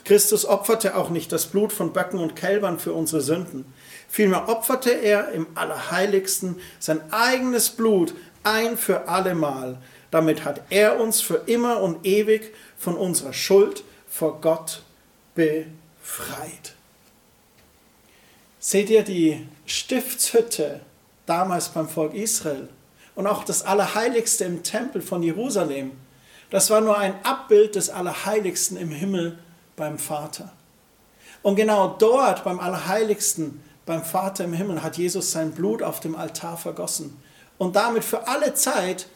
Christus 0.06 0.46
opferte 0.46 0.96
auch 0.96 1.10
nicht 1.10 1.34
das 1.34 1.46
Blut 1.46 1.74
von 1.74 1.92
Böcken 1.92 2.20
und 2.20 2.38
Kälbern 2.38 2.80
für 2.80 2.94
unsere 2.94 3.22
Sünden. 3.22 3.66
Vielmehr 4.10 4.48
opferte 4.48 4.92
er 4.92 5.34
im 5.34 5.48
Allerheiligsten 5.56 6.56
sein 6.80 7.02
eigenes 7.12 7.70
Blut 7.70 8.14
ein 8.44 8.78
für 8.78 9.10
allemal. 9.10 9.78
Damit 10.10 10.46
hat 10.46 10.62
er 10.70 11.02
uns 11.02 11.20
für 11.20 11.44
immer 11.48 11.82
und 11.82 12.06
ewig 12.06 12.54
von 12.78 12.96
unserer 12.96 13.34
Schuld 13.34 13.84
vor 14.10 14.40
Gott 14.40 14.84
befreit. 15.36 16.76
Seht 18.66 18.90
ihr 18.90 19.04
die 19.04 19.46
Stiftshütte 19.66 20.80
damals 21.26 21.68
beim 21.68 21.90
Volk 21.90 22.14
Israel 22.14 22.70
und 23.14 23.28
auch 23.28 23.44
das 23.44 23.64
Allerheiligste 23.64 24.46
im 24.46 24.64
Tempel 24.64 25.02
von 25.02 25.22
Jerusalem? 25.22 25.92
Das 26.50 26.70
war 26.70 26.80
nur 26.80 26.98
ein 26.98 27.14
Abbild 27.26 27.76
des 27.76 27.90
Allerheiligsten 27.90 28.78
im 28.78 28.90
Himmel 28.90 29.38
beim 29.76 30.00
Vater. 30.00 30.54
Und 31.42 31.58
genau 31.58 31.98
dort 32.00 32.46
beim 32.46 32.62
Allerheiligsten, 32.62 33.62
beim 33.86 34.02
Vater 34.02 34.46
im 34.46 34.54
Himmel, 34.54 34.82
hat 34.82 34.98
Jesus 34.98 35.32
sein 35.32 35.52
Blut 35.52 35.84
auf 35.84 36.00
dem 36.00 36.16
Altar 36.16 36.56
vergossen 36.56 37.22
und 37.58 37.76
damit 37.76 38.06
für 38.06 38.30
alle 38.30 38.54
Zeit 38.54 39.08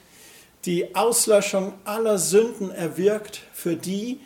die 0.66 0.94
Auslöschung 0.94 1.74
aller 1.86 2.18
Sünden 2.18 2.70
erwirkt 2.70 3.44
für 3.54 3.78
die, 3.78 4.20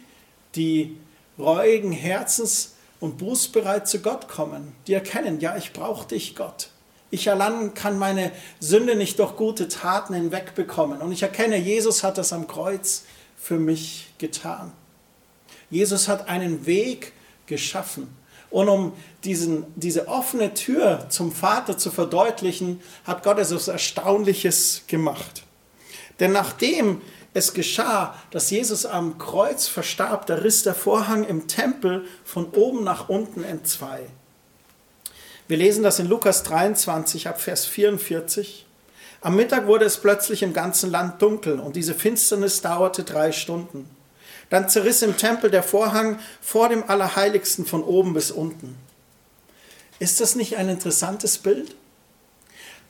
die 0.56 0.98
reuigen 1.38 1.92
Herzens 1.92 2.71
und 3.02 3.18
bußbereit 3.18 3.90
zu 3.90 4.00
Gott 4.00 4.30
kommen, 4.30 4.74
die 4.88 4.94
erkennen, 4.94 5.42
ja, 5.42 5.58
ich 5.58 5.74
brauche 5.74 6.08
dich, 6.08 6.36
Gott. 6.36 6.70
Ich 7.10 7.30
allein 7.30 7.74
kann 7.74 8.00
meine 8.00 8.32
Sünde 8.62 8.96
nicht 8.96 9.20
durch 9.20 9.36
gute 9.36 9.68
Taten 9.68 10.14
hinwegbekommen. 10.14 11.02
Und 11.02 11.12
ich 11.12 11.24
erkenne, 11.24 11.58
Jesus 11.58 12.04
hat 12.04 12.18
das 12.18 12.32
am 12.32 12.48
Kreuz 12.48 13.04
für 13.36 13.58
mich 13.58 14.14
getan. 14.18 14.72
Jesus 15.70 16.08
hat 16.08 16.30
einen 16.30 16.66
Weg 16.66 17.12
geschaffen. 17.48 18.16
Und 18.50 18.70
um 18.70 18.94
diesen, 19.24 19.66
diese 19.76 20.08
offene 20.08 20.54
Tür 20.54 21.08
zum 21.10 21.32
Vater 21.32 21.78
zu 21.78 21.90
verdeutlichen, 21.90 22.82
hat 23.04 23.24
Gott 23.24 23.40
etwas 23.40 23.68
Erstaunliches 23.68 24.84
gemacht. 24.88 25.44
Denn 26.20 26.32
nachdem 26.32 27.02
es 27.34 27.54
geschah, 27.54 28.16
dass 28.32 28.50
Jesus 28.50 28.86
am 28.86 29.18
Kreuz 29.18 29.68
verstarb, 29.68 30.26
da 30.26 30.36
riss 30.36 30.64
der 30.64 30.76
Vorhang 30.76 31.24
im 31.24 31.48
Tempel 31.48 32.06
von 32.26 32.50
oben 32.52 32.84
nach 32.84 33.10
unten 33.10 33.44
entzwei. 33.44 34.02
Wir 35.48 35.58
lesen 35.58 35.84
das 35.84 36.00
in 36.00 36.08
Lukas 36.08 36.44
23 36.44 37.28
ab 37.28 37.40
Vers 37.40 37.66
44. 37.66 38.66
Am 39.22 39.36
Mittag 39.36 39.68
wurde 39.68 39.86
es 39.86 39.98
plötzlich 39.98 40.44
im 40.44 40.54
ganzen 40.54 40.90
Land 40.92 41.22
dunkel 41.22 41.60
und 41.60 41.76
diese 41.76 41.94
Finsternis 41.94 42.62
dauerte 42.62 43.04
drei 43.04 43.32
Stunden. 43.32 43.90
Dann 44.50 44.68
zerriss 44.68 45.02
im 45.02 45.16
Tempel 45.16 45.50
der 45.50 45.64
Vorhang 45.64 46.20
vor 46.42 46.70
dem 46.70 46.84
Allerheiligsten 46.90 47.66
von 47.66 47.84
oben 47.84 48.14
bis 48.14 48.32
unten. 48.32 48.78
Ist 50.00 50.20
das 50.20 50.36
nicht 50.36 50.58
ein 50.58 50.68
interessantes 50.68 51.38
Bild? 51.38 51.76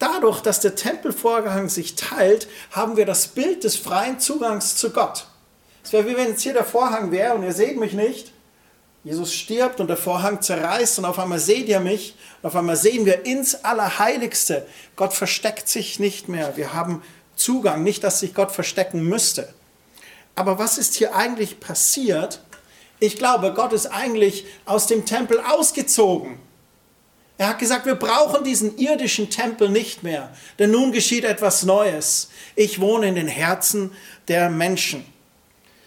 Dadurch, 0.02 0.42
dass 0.42 0.60
der 0.60 0.76
Tempelvorgang 0.76 1.70
sich 1.70 1.96
teilt, 1.96 2.48
haben 2.72 2.98
wir 2.98 3.06
das 3.06 3.28
Bild 3.28 3.64
des 3.64 3.78
freien 3.78 4.20
Zugangs 4.20 4.76
zu 4.76 4.92
Gott. 4.92 5.28
Es 5.84 5.94
wäre 5.94 6.08
wie 6.08 6.16
wenn 6.16 6.30
jetzt 6.30 6.42
hier 6.42 6.54
der 6.54 6.66
Vorhang 6.66 7.12
wäre 7.12 7.36
und 7.36 7.44
ihr 7.44 7.54
seht 7.54 7.78
mich 7.78 7.94
nicht. 7.94 8.32
Jesus 9.04 9.34
stirbt 9.34 9.80
und 9.80 9.88
der 9.88 9.98
Vorhang 9.98 10.42
zerreißt 10.42 11.00
und 11.00 11.06
auf 11.06 11.18
einmal 11.18 11.40
seht 11.40 11.68
ihr 11.68 11.80
mich 11.80 12.16
und 12.42 12.48
auf 12.48 12.56
einmal 12.56 12.76
sehen 12.76 13.06
wir 13.06 13.26
ins 13.26 13.64
Allerheiligste. 13.64 14.68
Gott 14.96 15.14
versteckt 15.14 15.68
sich 15.68 16.00
nicht 16.00 16.30
mehr. 16.30 16.56
Wir 16.56 16.74
haben 16.74 17.02
Zugang, 17.36 17.82
nicht 17.84 18.04
dass 18.04 18.20
sich 18.20 18.36
Gott 18.36 18.52
verstecken 18.52 19.04
müsste. 19.04 19.52
Aber 20.36 20.60
was 20.60 20.78
ist 20.78 20.94
hier 20.94 21.16
eigentlich 21.16 21.60
passiert? 21.60 22.42
Ich 23.00 23.18
glaube, 23.18 23.54
Gott 23.54 23.74
ist 23.74 23.88
eigentlich 23.88 24.46
aus 24.66 24.86
dem 24.86 25.06
Tempel 25.06 25.40
ausgezogen. 25.40 26.38
Er 27.42 27.48
hat 27.48 27.58
gesagt, 27.58 27.88
wir 27.88 27.96
brauchen 27.96 28.44
diesen 28.44 28.78
irdischen 28.78 29.32
Tempel 29.32 29.68
nicht 29.68 30.04
mehr, 30.04 30.30
denn 30.60 30.70
nun 30.70 30.92
geschieht 30.92 31.24
etwas 31.24 31.64
Neues. 31.64 32.30
Ich 32.56 32.80
wohne 32.80 33.08
in 33.08 33.16
den 33.16 33.28
Herzen 33.28 33.94
der 34.28 34.52
Menschen. 34.52 35.04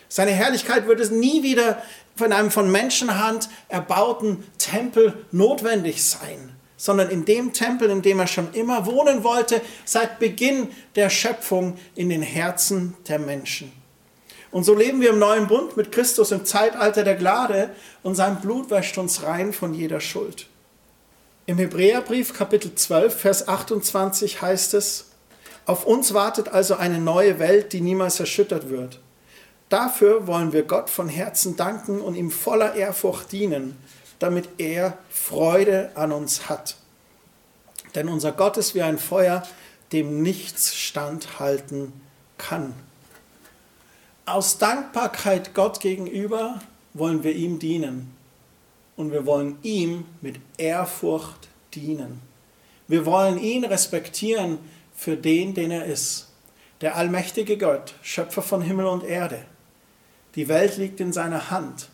Seine 0.09 0.33
Herrlichkeit 0.33 0.89
wird 0.89 0.99
es 0.99 1.13
nie 1.13 1.45
wieder 1.45 1.81
von 2.17 2.33
einem 2.33 2.51
von 2.51 2.73
Menschenhand 2.73 3.49
erbauten 3.69 4.43
Tempel 4.59 5.27
notwendig 5.31 6.03
sein, 6.03 6.51
sondern 6.77 7.09
in 7.09 7.25
dem 7.25 7.53
Tempel, 7.53 7.89
in 7.89 8.03
dem 8.03 8.19
er 8.19 8.27
schon 8.27 8.53
immer 8.53 8.87
wohnen 8.87 9.23
wollte, 9.23 9.61
seit 9.85 10.19
Beginn 10.19 10.71
der 10.97 11.09
Schöpfung 11.09 11.79
in 11.95 12.09
den 12.09 12.23
Herzen 12.23 12.97
der 13.07 13.21
Menschen. 13.21 13.71
Und 14.51 14.65
so 14.65 14.75
leben 14.75 15.01
wir 15.01 15.11
im 15.11 15.21
neuen 15.21 15.47
Bund 15.47 15.77
mit 15.77 15.93
Christus 15.93 16.33
im 16.33 16.45
Zeitalter 16.45 17.05
der 17.05 17.15
Gnade 17.15 17.71
und 18.03 18.17
sein 18.17 18.41
Blut 18.41 18.71
wäscht 18.71 18.99
uns 18.99 19.23
rein 19.23 19.53
von 19.53 19.73
jeder 19.73 20.01
Schuld. 20.01 20.49
Im 21.47 21.59
Hebräerbrief 21.59 22.33
Kapitel 22.33 22.75
12, 22.75 23.21
Vers 23.21 23.49
28 23.49 24.41
heißt 24.41 24.73
es, 24.73 25.11
auf 25.67 25.85
uns 25.85 26.15
wartet 26.15 26.49
also 26.49 26.77
eine 26.77 26.99
neue 26.99 27.39
Welt, 27.39 27.75
die 27.75 27.83
niemals 27.83 28.19
erschüttert 28.19 28.71
wird. 28.71 28.99
Dafür 29.69 30.27
wollen 30.27 30.55
wir 30.55 30.63
Gott 30.63 30.89
von 30.89 31.11
Herzen 31.11 31.55
danken 31.57 32.01
und 32.01 32.15
ihm 32.15 32.31
voller 32.31 32.75
Ehrfurcht 32.77 33.31
dienen, 33.31 33.77
damit 34.21 34.49
er 34.57 34.97
Freude 35.11 35.91
an 35.97 36.13
uns 36.13 36.49
hat. 36.49 36.77
Denn 37.95 38.09
unser 38.09 38.33
Gott 38.33 38.57
ist 38.57 38.75
wie 38.75 38.83
ein 38.83 38.99
Feuer, 38.99 39.43
dem 39.93 40.23
nichts 40.23 40.75
standhalten 40.75 41.93
kann. 42.39 42.73
Aus 44.25 44.57
Dankbarkeit 44.57 45.53
Gott 45.53 45.81
gegenüber 45.81 46.59
wollen 46.95 47.23
wir 47.23 47.35
ihm 47.35 47.59
dienen 47.59 48.17
und 48.97 49.13
wir 49.13 49.27
wollen 49.27 49.59
ihm 49.63 50.05
mit 50.21 50.37
Ehrfurcht 50.57 51.49
dienen. 51.75 52.21
Wir 52.87 53.07
wollen 53.07 53.39
ihn 53.39 53.65
respektieren 53.65 54.59
für 54.95 55.17
den, 55.17 55.55
den 55.55 55.71
er 55.71 55.87
ist. 55.87 56.29
Der 56.81 56.97
allmächtige 56.97 57.57
Gott, 57.57 57.95
Schöpfer 58.03 58.43
von 58.43 58.63
Himmel 58.63 58.87
und 58.87 59.05
Erde. 59.05 59.45
Die 60.35 60.49
Welt 60.49 60.77
liegt 60.77 61.01
in 61.01 61.13
seiner 61.13 61.51
Hand. 61.51 61.89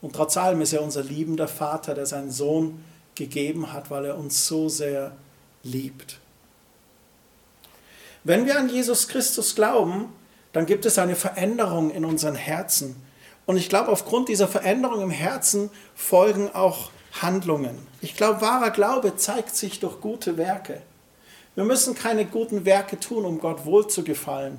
Und 0.00 0.14
trotz 0.14 0.36
allem 0.36 0.60
ist 0.60 0.72
er 0.72 0.82
unser 0.82 1.02
liebender 1.02 1.48
Vater, 1.48 1.94
der 1.94 2.06
seinen 2.06 2.30
Sohn 2.30 2.84
gegeben 3.14 3.72
hat, 3.72 3.90
weil 3.90 4.06
er 4.06 4.18
uns 4.18 4.46
so 4.46 4.68
sehr 4.68 5.16
liebt. 5.62 6.18
Wenn 8.24 8.46
wir 8.46 8.58
an 8.58 8.68
Jesus 8.68 9.08
Christus 9.08 9.54
glauben, 9.54 10.08
dann 10.52 10.66
gibt 10.66 10.86
es 10.86 10.98
eine 10.98 11.16
Veränderung 11.16 11.90
in 11.90 12.04
unseren 12.04 12.34
Herzen. 12.34 12.96
Und 13.46 13.56
ich 13.56 13.68
glaube, 13.68 13.90
aufgrund 13.90 14.28
dieser 14.28 14.48
Veränderung 14.48 15.02
im 15.02 15.10
Herzen 15.10 15.70
folgen 15.94 16.50
auch 16.54 16.90
Handlungen. 17.20 17.78
Ich 18.00 18.16
glaube, 18.16 18.40
wahrer 18.40 18.70
Glaube 18.70 19.16
zeigt 19.16 19.54
sich 19.54 19.80
durch 19.80 20.00
gute 20.00 20.36
Werke. 20.36 20.82
Wir 21.54 21.64
müssen 21.64 21.94
keine 21.94 22.24
guten 22.24 22.64
Werke 22.64 22.98
tun, 22.98 23.24
um 23.24 23.38
Gott 23.38 23.64
wohlzugefallen. 23.64 24.58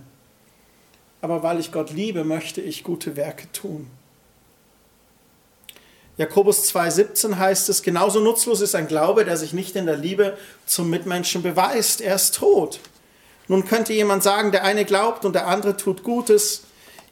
Aber 1.21 1.43
weil 1.43 1.59
ich 1.59 1.71
Gott 1.71 1.91
liebe, 1.91 2.23
möchte 2.23 2.61
ich 2.61 2.83
gute 2.83 3.15
Werke 3.15 3.51
tun. 3.51 3.89
Jakobus 6.17 6.73
2,17 6.73 7.37
heißt 7.37 7.67
es, 7.67 7.81
genauso 7.81 8.21
nutzlos 8.21 8.61
ist 8.61 8.75
ein 8.75 8.87
Glaube, 8.87 9.25
der 9.25 9.35
sich 9.35 9.51
nicht 9.51 9.75
in 9.75 9.85
der 9.85 9.97
Liebe 9.97 10.37
zum 10.65 10.89
Mitmenschen 10.89 11.43
beweist. 11.43 11.99
Er 11.99 12.15
ist 12.15 12.35
tot. 12.35 12.79
Nun 13.49 13.65
könnte 13.65 13.91
jemand 13.91 14.23
sagen, 14.23 14.53
der 14.53 14.63
eine 14.63 14.85
glaubt 14.85 15.25
und 15.25 15.33
der 15.33 15.47
andere 15.47 15.75
tut 15.75 16.03
Gutes. 16.03 16.63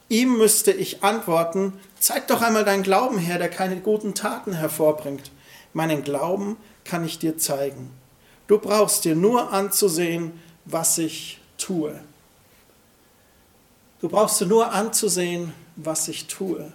Ihm 0.09 0.37
müsste 0.37 0.71
ich 0.71 1.03
antworten, 1.03 1.73
zeig 1.99 2.27
doch 2.27 2.41
einmal 2.41 2.65
deinen 2.65 2.83
Glauben 2.83 3.17
her, 3.17 3.37
der 3.37 3.49
keine 3.49 3.79
guten 3.79 4.13
Taten 4.13 4.53
hervorbringt. 4.53 5.31
Meinen 5.73 6.03
Glauben 6.03 6.57
kann 6.83 7.05
ich 7.05 7.19
dir 7.19 7.37
zeigen. 7.37 7.91
Du 8.47 8.59
brauchst 8.59 9.05
dir 9.05 9.15
nur 9.15 9.51
anzusehen, 9.51 10.33
was 10.65 10.97
ich 10.97 11.39
tue. 11.57 11.99
Du 14.01 14.09
brauchst 14.09 14.41
dir 14.41 14.47
nur 14.47 14.71
anzusehen, 14.71 15.53
was 15.77 16.07
ich 16.07 16.27
tue. 16.27 16.73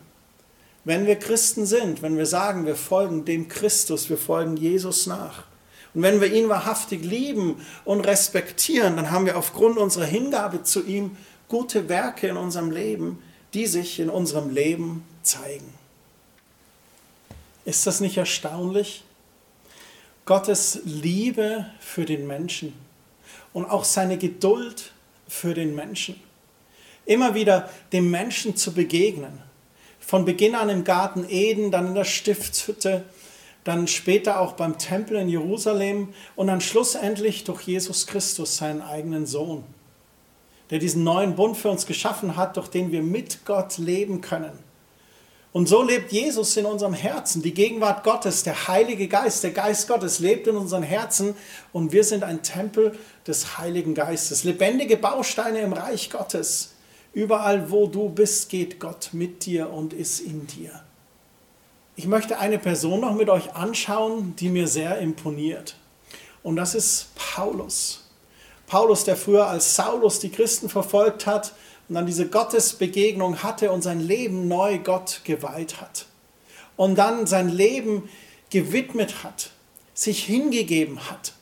Wenn 0.85 1.07
wir 1.07 1.17
Christen 1.17 1.67
sind, 1.67 2.01
wenn 2.01 2.17
wir 2.17 2.25
sagen, 2.25 2.65
wir 2.65 2.77
folgen 2.77 3.27
dem 3.27 3.49
Christus, 3.49 4.09
wir 4.09 4.17
folgen 4.17 4.57
Jesus 4.57 5.07
nach, 5.07 5.45
und 5.95 6.03
wenn 6.03 6.21
wir 6.21 6.33
ihn 6.33 6.49
wahrhaftig 6.49 7.03
lieben 7.03 7.57
und 7.85 8.03
respektieren, 8.03 8.97
dann 8.97 9.11
haben 9.11 9.27
wir 9.27 9.37
aufgrund 9.37 9.79
unserer 9.79 10.05
Hingabe 10.05 10.63
zu 10.63 10.85
ihm 10.85 11.17
gute 11.49 11.89
Werke 11.89 12.29
in 12.29 12.37
unserem 12.37 12.71
Leben, 12.71 13.23
die 13.55 13.67
sich 13.67 13.99
in 13.99 14.11
unserem 14.11 14.51
Leben 14.51 15.05
zeigen. 15.23 15.73
Ist 17.65 17.87
das 17.87 18.01
nicht 18.01 18.17
erstaunlich? 18.17 19.05
Gottes 20.27 20.81
Liebe 20.85 21.67
für 21.81 22.05
den 22.05 22.27
Menschen 22.27 22.75
und 23.55 23.65
auch 23.65 23.85
seine 23.85 24.19
Geduld 24.19 24.93
für 25.27 25.55
den 25.55 25.75
Menschen. 25.75 26.21
Immer 27.07 27.35
wieder 27.35 27.71
dem 27.93 28.11
Menschen 28.11 28.55
zu 28.57 28.73
begegnen. 28.73 29.43
Von 30.01 30.27
Beginn 30.27 30.55
an 30.55 30.69
im 30.69 30.85
Garten 30.85 31.27
Eden, 31.29 31.71
dann 31.71 31.89
in 31.89 31.95
der 31.95 32.05
Stiftshütte, 32.05 33.05
dann 33.65 33.89
später 33.89 34.41
auch 34.41 34.53
beim 34.53 34.79
Tempel 34.79 35.17
in 35.17 35.29
Jerusalem 35.29 36.13
und 36.37 36.47
dann 36.47 36.61
schlussendlich 36.61 37.45
durch 37.45 37.63
Jesus 37.63 38.07
Christus, 38.07 38.59
seinen 38.59 38.83
eigenen 38.83 39.27
Sohn 39.27 39.65
der 40.71 40.79
diesen 40.79 41.05
neuen 41.05 41.35
Bund 41.35 41.57
für 41.57 41.71
uns 41.71 41.87
geschaffen 41.87 42.37
hat, 42.37 42.57
durch 42.57 42.69
den 42.69 42.93
wir 42.93 43.03
mit 43.03 43.45
Gott 43.45 43.79
leben 43.79 44.21
können. 44.21 44.59
Und 45.53 45.67
so 45.67 45.83
lebt 45.83 46.13
Jesus 46.13 46.57
in 46.57 46.67
unserem 46.67 46.93
Herzen. 46.93 47.43
Die 47.43 47.55
Gegenwart 47.55 48.05
Gottes, 48.05 48.43
der 48.43 48.69
Heilige 48.69 49.09
Geist, 49.09 49.43
der 49.43 49.51
Geist 49.51 49.89
Gottes 49.89 50.19
lebt 50.19 50.47
in 50.47 50.57
unseren 50.57 50.83
Herzen 50.83 51.35
und 51.73 51.93
wir 51.93 52.05
sind 52.05 52.23
ein 52.23 52.43
Tempel 52.43 52.99
des 53.27 53.59
Heiligen 53.59 53.95
Geistes. 53.95 54.45
Lebendige 54.45 54.97
Bausteine 54.97 55.61
im 55.61 55.73
Reich 55.73 56.11
Gottes. 56.11 56.75
Überall, 57.15 57.71
wo 57.71 57.87
du 57.87 58.11
bist, 58.11 58.51
geht 58.51 58.79
Gott 58.79 59.11
mit 59.13 59.47
dir 59.47 59.71
und 59.71 59.95
ist 59.95 60.21
in 60.21 60.47
dir. 60.47 60.83
Ich 61.97 62.07
möchte 62.07 62.39
eine 62.39 62.59
Person 62.59 63.01
noch 63.01 63.15
mit 63.15 63.29
euch 63.29 63.55
anschauen, 63.55 64.37
die 64.37 64.51
mir 64.51 64.69
sehr 64.69 64.99
imponiert. 64.99 65.77
Und 66.43 66.57
das 66.57 66.75
ist 66.75 67.09
Paulus. 67.17 68.08
Paulus, 68.69 69.05
der 69.05 69.17
früher 69.17 69.47
als 69.47 69.75
Saulus 69.75 70.21
die 70.21 70.31
Christen 70.31 70.69
verfolgt 70.69 71.27
hat 71.27 71.55
und 71.89 71.95
dann 71.95 72.07
diese 72.07 72.29
Gottesbegegnung 72.29 73.43
hatte 73.43 73.73
und 73.73 73.83
sein 73.83 74.01
Leben 74.01 74.47
neu 74.47 74.79
Gott 74.79 75.23
geweiht 75.25 75.81
hat. 75.81 76.07
Und 76.77 76.97
dann 76.97 77.27
sein 77.27 77.49
Leben 77.49 78.09
gewidmet 78.51 79.25
hat, 79.25 79.51
sich 79.95 80.25
hingegeben 80.25 81.11
hat. 81.11 81.33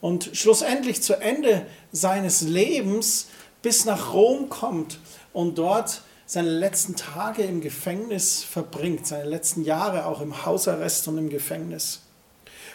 Und 0.00 0.30
schlussendlich 0.34 1.02
zu 1.02 1.14
Ende 1.20 1.66
seines 1.90 2.42
Lebens 2.42 3.28
bis 3.62 3.84
nach 3.84 4.12
Rom 4.12 4.48
kommt 4.48 4.98
und 5.32 5.58
dort 5.58 6.02
seine 6.26 6.50
letzten 6.50 6.96
Tage 6.96 7.42
im 7.42 7.60
Gefängnis 7.60 8.44
verbringt, 8.44 9.06
seine 9.06 9.28
letzten 9.28 9.64
Jahre 9.64 10.06
auch 10.06 10.20
im 10.20 10.46
Hausarrest 10.46 11.08
und 11.08 11.18
im 11.18 11.28
Gefängnis. 11.28 12.02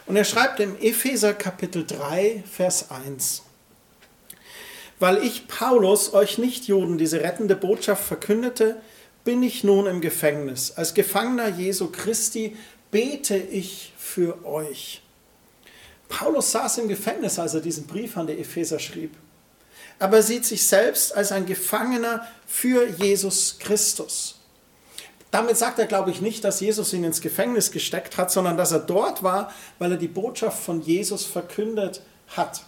Und 0.07 0.15
er 0.15 0.23
schreibt 0.23 0.59
im 0.59 0.79
Epheser 0.79 1.33
Kapitel 1.33 1.85
3, 1.85 2.43
Vers 2.49 2.91
1. 2.91 3.41
Weil 4.99 5.23
ich, 5.23 5.47
Paulus, 5.47 6.13
euch 6.13 6.37
Nichtjuden 6.37 6.97
diese 6.97 7.21
rettende 7.21 7.55
Botschaft 7.55 8.03
verkündete, 8.03 8.81
bin 9.23 9.41
ich 9.41 9.63
nun 9.63 9.87
im 9.87 10.01
Gefängnis. 10.01 10.71
Als 10.71 10.93
Gefangener 10.93 11.47
Jesu 11.47 11.91
Christi 11.91 12.55
bete 12.91 13.35
ich 13.35 13.93
für 13.97 14.45
euch. 14.45 15.01
Paulus 16.07 16.51
saß 16.51 16.77
im 16.77 16.87
Gefängnis, 16.87 17.39
als 17.39 17.55
er 17.55 17.61
diesen 17.61 17.87
Brief 17.87 18.15
an 18.15 18.27
die 18.27 18.37
Epheser 18.37 18.79
schrieb. 18.79 19.15
Aber 19.97 20.17
er 20.17 20.23
sieht 20.23 20.45
sich 20.45 20.67
selbst 20.67 21.15
als 21.15 21.31
ein 21.31 21.47
Gefangener 21.47 22.27
für 22.45 22.87
Jesus 22.87 23.57
Christus. 23.59 24.39
Damit 25.35 25.57
sagt 25.57 25.79
er, 25.79 25.85
glaube 25.85 26.11
ich, 26.11 26.21
nicht, 26.21 26.45
dass 26.45 26.61
Jesus 26.61 26.93
ihn 26.93 27.03
ins 27.03 27.19
Gefängnis 27.19 27.71
gesteckt 27.71 28.15
hat, 28.15 28.31
sondern 28.31 28.55
dass 28.55 28.71
er 28.71 28.79
dort 28.79 29.21
war, 29.21 29.51
weil 29.79 29.91
er 29.91 29.97
die 29.97 30.07
Botschaft 30.07 30.63
von 30.63 30.81
Jesus 30.81 31.25
verkündet 31.25 32.01
hat. 32.37 32.63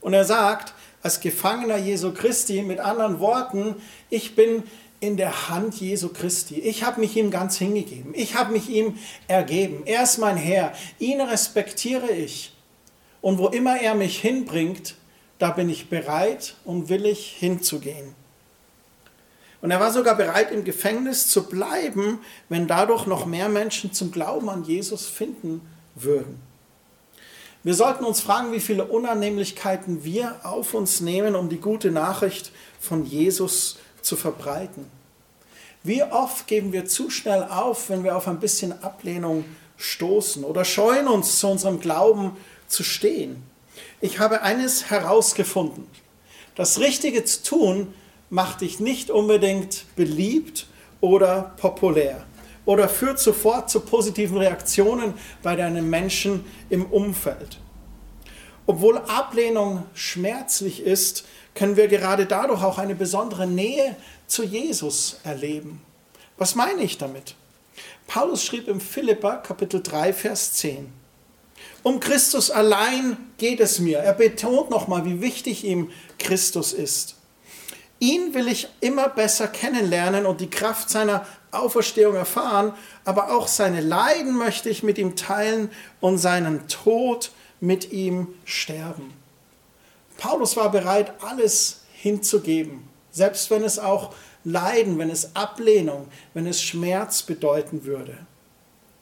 Und 0.00 0.14
er 0.14 0.24
sagt, 0.24 0.72
als 1.02 1.20
Gefangener 1.20 1.76
Jesu 1.76 2.14
Christi, 2.14 2.62
mit 2.62 2.80
anderen 2.80 3.20
Worten, 3.20 3.74
ich 4.08 4.34
bin 4.34 4.62
in 5.00 5.18
der 5.18 5.50
Hand 5.50 5.78
Jesu 5.78 6.08
Christi. 6.08 6.58
Ich 6.58 6.84
habe 6.84 7.00
mich 7.00 7.14
ihm 7.18 7.30
ganz 7.30 7.58
hingegeben. 7.58 8.14
Ich 8.14 8.34
habe 8.34 8.52
mich 8.52 8.70
ihm 8.70 8.96
ergeben. 9.28 9.82
Er 9.84 10.04
ist 10.04 10.16
mein 10.16 10.38
Herr. 10.38 10.72
Ihn 10.98 11.20
respektiere 11.20 12.12
ich. 12.12 12.54
Und 13.20 13.36
wo 13.36 13.48
immer 13.48 13.78
er 13.78 13.94
mich 13.94 14.18
hinbringt, 14.20 14.94
da 15.38 15.50
bin 15.50 15.68
ich 15.68 15.90
bereit 15.90 16.54
und 16.64 16.88
willig 16.88 17.36
hinzugehen. 17.38 18.14
Und 19.60 19.70
er 19.70 19.80
war 19.80 19.92
sogar 19.92 20.16
bereit, 20.16 20.52
im 20.52 20.64
Gefängnis 20.64 21.28
zu 21.28 21.44
bleiben, 21.44 22.20
wenn 22.48 22.66
dadurch 22.66 23.06
noch 23.06 23.26
mehr 23.26 23.48
Menschen 23.48 23.92
zum 23.92 24.12
Glauben 24.12 24.48
an 24.48 24.64
Jesus 24.64 25.06
finden 25.06 25.60
würden. 25.94 26.40
Wir 27.62 27.74
sollten 27.74 28.04
uns 28.04 28.20
fragen, 28.20 28.52
wie 28.52 28.60
viele 28.60 28.84
Unannehmlichkeiten 28.84 30.04
wir 30.04 30.36
auf 30.44 30.74
uns 30.74 31.00
nehmen, 31.00 31.34
um 31.34 31.48
die 31.48 31.60
gute 31.60 31.90
Nachricht 31.90 32.52
von 32.78 33.04
Jesus 33.04 33.78
zu 34.02 34.14
verbreiten. 34.14 34.86
Wie 35.82 36.02
oft 36.02 36.46
geben 36.46 36.72
wir 36.72 36.86
zu 36.86 37.10
schnell 37.10 37.42
auf, 37.44 37.90
wenn 37.90 38.04
wir 38.04 38.16
auf 38.16 38.28
ein 38.28 38.40
bisschen 38.40 38.84
Ablehnung 38.84 39.44
stoßen 39.76 40.44
oder 40.44 40.64
scheuen 40.64 41.08
uns 41.08 41.38
zu 41.38 41.48
unserem 41.48 41.80
Glauben 41.80 42.36
zu 42.68 42.82
stehen. 42.82 43.42
Ich 44.00 44.18
habe 44.18 44.42
eines 44.42 44.90
herausgefunden. 44.90 45.86
Das 46.54 46.78
Richtige 46.78 47.24
zu 47.24 47.42
tun 47.42 47.94
macht 48.30 48.60
dich 48.60 48.80
nicht 48.80 49.10
unbedingt 49.10 49.84
beliebt 49.96 50.66
oder 51.00 51.54
populär 51.56 52.24
oder 52.64 52.88
führt 52.88 53.18
sofort 53.18 53.70
zu 53.70 53.80
positiven 53.80 54.38
Reaktionen 54.38 55.14
bei 55.42 55.56
deinen 55.56 55.88
Menschen 55.88 56.44
im 56.68 56.86
Umfeld. 56.86 57.58
Obwohl 58.66 58.98
Ablehnung 58.98 59.84
schmerzlich 59.94 60.82
ist, 60.82 61.24
können 61.54 61.76
wir 61.76 61.86
gerade 61.88 62.26
dadurch 62.26 62.62
auch 62.62 62.78
eine 62.78 62.96
besondere 62.96 63.46
Nähe 63.46 63.96
zu 64.26 64.42
Jesus 64.42 65.20
erleben. 65.22 65.80
Was 66.36 66.56
meine 66.56 66.82
ich 66.82 66.98
damit? 66.98 67.36
Paulus 68.06 68.44
schrieb 68.44 68.68
im 68.68 68.80
Philippa 68.80 69.36
Kapitel 69.36 69.82
3, 69.82 70.12
Vers 70.12 70.52
10. 70.54 70.92
Um 71.82 72.00
Christus 72.00 72.50
allein 72.50 73.16
geht 73.38 73.60
es 73.60 73.78
mir. 73.78 73.98
Er 73.98 74.12
betont 74.12 74.70
nochmal, 74.70 75.04
wie 75.04 75.20
wichtig 75.20 75.64
ihm 75.64 75.90
Christus 76.18 76.72
ist. 76.72 77.15
Ihn 77.98 78.34
will 78.34 78.48
ich 78.48 78.68
immer 78.80 79.08
besser 79.08 79.48
kennenlernen 79.48 80.26
und 80.26 80.40
die 80.40 80.50
Kraft 80.50 80.90
seiner 80.90 81.26
Auferstehung 81.50 82.14
erfahren, 82.14 82.74
aber 83.04 83.34
auch 83.34 83.48
seine 83.48 83.80
Leiden 83.80 84.36
möchte 84.36 84.68
ich 84.68 84.82
mit 84.82 84.98
ihm 84.98 85.16
teilen 85.16 85.70
und 86.00 86.18
seinen 86.18 86.68
Tod 86.68 87.30
mit 87.60 87.92
ihm 87.92 88.28
sterben. 88.44 89.14
Paulus 90.18 90.56
war 90.56 90.70
bereit, 90.70 91.14
alles 91.22 91.82
hinzugeben, 91.94 92.88
selbst 93.10 93.50
wenn 93.50 93.64
es 93.64 93.78
auch 93.78 94.14
Leiden, 94.44 94.98
wenn 94.98 95.10
es 95.10 95.34
Ablehnung, 95.34 96.08
wenn 96.34 96.46
es 96.46 96.62
Schmerz 96.62 97.22
bedeuten 97.22 97.84
würde. 97.84 98.16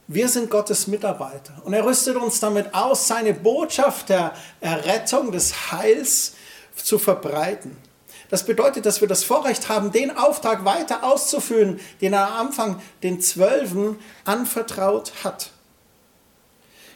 Wir 0.07 0.29
sind 0.29 0.51
Gottes 0.51 0.87
Mitarbeiter 0.87 1.55
und 1.65 1.73
er 1.73 1.85
rüstet 1.85 2.17
uns 2.17 2.39
damit 2.39 2.75
aus, 2.75 3.09
seine 3.09 3.35
Botschaft 3.35 4.11
der 4.11 4.35
Errettung, 4.61 5.33
des 5.33 5.73
Heils 5.73 6.35
zu 6.77 6.99
verbreiten. 6.99 7.77
Das 8.35 8.47
bedeutet, 8.47 8.85
dass 8.85 9.01
wir 9.01 9.07
das 9.07 9.23
Vorrecht 9.23 9.69
haben, 9.69 9.93
den 9.93 10.11
Auftrag 10.11 10.65
weiter 10.65 11.05
auszuführen, 11.05 11.79
den 12.01 12.15
er 12.15 12.27
am 12.27 12.49
Anfang 12.49 12.83
den 13.05 13.21
Zwölfen 13.21 13.97
anvertraut 14.25 15.13
hat. 15.23 15.53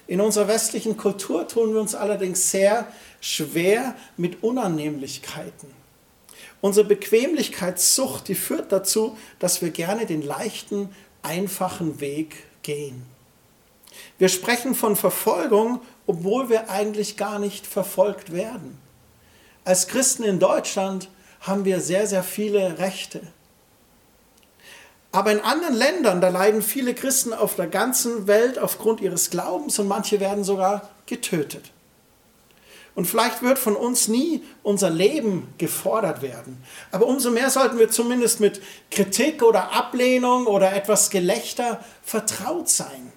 In 0.09 0.21
unserer 0.21 0.49
westlichen 0.49 0.97
Kultur 0.97 1.47
tun 1.47 1.75
wir 1.75 1.81
uns 1.81 1.95
allerdings 1.95 2.51
sehr 2.51 2.89
schwer 3.21 3.95
mit 4.17 4.43
Unannehmlichkeiten. 4.43 5.71
Unsere 6.61 6.89
Bequemlichkeitssucht, 6.89 8.27
die 8.27 8.35
führt 8.35 8.73
dazu, 8.73 9.17
dass 9.39 9.63
wir 9.63 9.71
gerne 9.71 10.07
den 10.07 10.23
leichten, 10.23 10.93
einfachen 11.23 12.01
Weg 12.01 12.35
gehen. 12.65 13.05
Wir 14.19 14.29
sprechen 14.29 14.75
von 14.75 14.97
Verfolgung, 14.97 15.83
obwohl 16.05 16.49
wir 16.49 16.69
eigentlich 16.69 17.17
gar 17.17 17.39
nicht 17.39 17.65
verfolgt 17.65 18.33
werden. 18.33 18.77
Als 19.65 19.87
Christen 19.87 20.25
in 20.25 20.41
Deutschland 20.41 21.09
haben 21.41 21.65
wir 21.65 21.81
sehr, 21.81 22.07
sehr 22.07 22.23
viele 22.23 22.79
Rechte. 22.79 23.21
Aber 25.11 25.33
in 25.33 25.41
anderen 25.41 25.75
Ländern, 25.75 26.21
da 26.21 26.29
leiden 26.29 26.63
viele 26.63 26.95
Christen 26.95 27.33
auf 27.33 27.57
der 27.57 27.67
ganzen 27.67 28.27
Welt 28.27 28.59
aufgrund 28.59 29.01
ihres 29.01 29.31
Glaubens 29.31 29.79
und 29.79 29.89
manche 29.89 30.21
werden 30.21 30.45
sogar 30.45 30.91
getötet. 31.07 31.71
Und 32.95 33.07
vielleicht 33.07 33.43
wird 33.43 33.59
von 33.59 33.77
uns 33.77 34.09
nie 34.09 34.43
unser 34.65 34.91
Leben 34.91 35.55
gefordert 35.57 36.21
werden. 36.21 36.63
Aber 36.91 37.07
umso 37.07 37.31
mehr 37.31 37.49
sollten 37.49 37.79
wir 37.79 37.91
zumindest 37.91 38.41
mit 38.41 38.61
Kritik 38.91 39.43
oder 39.43 39.73
Ablehnung 39.73 40.47
oder 40.47 40.75
etwas 40.75 41.09
Gelächter 41.09 41.83
vertraut 42.03 42.69
sein. 42.69 43.13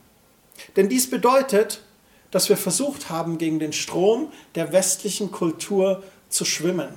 Denn 0.75 0.87
dies 0.87 1.09
bedeutet, 1.09 1.81
dass 2.29 2.47
wir 2.47 2.57
versucht 2.57 3.09
haben, 3.09 3.37
gegen 3.37 3.59
den 3.59 3.73
Strom 3.73 4.31
der 4.55 4.71
westlichen 4.71 5.31
Kultur 5.31 6.03
zu 6.29 6.45
schwimmen. 6.45 6.89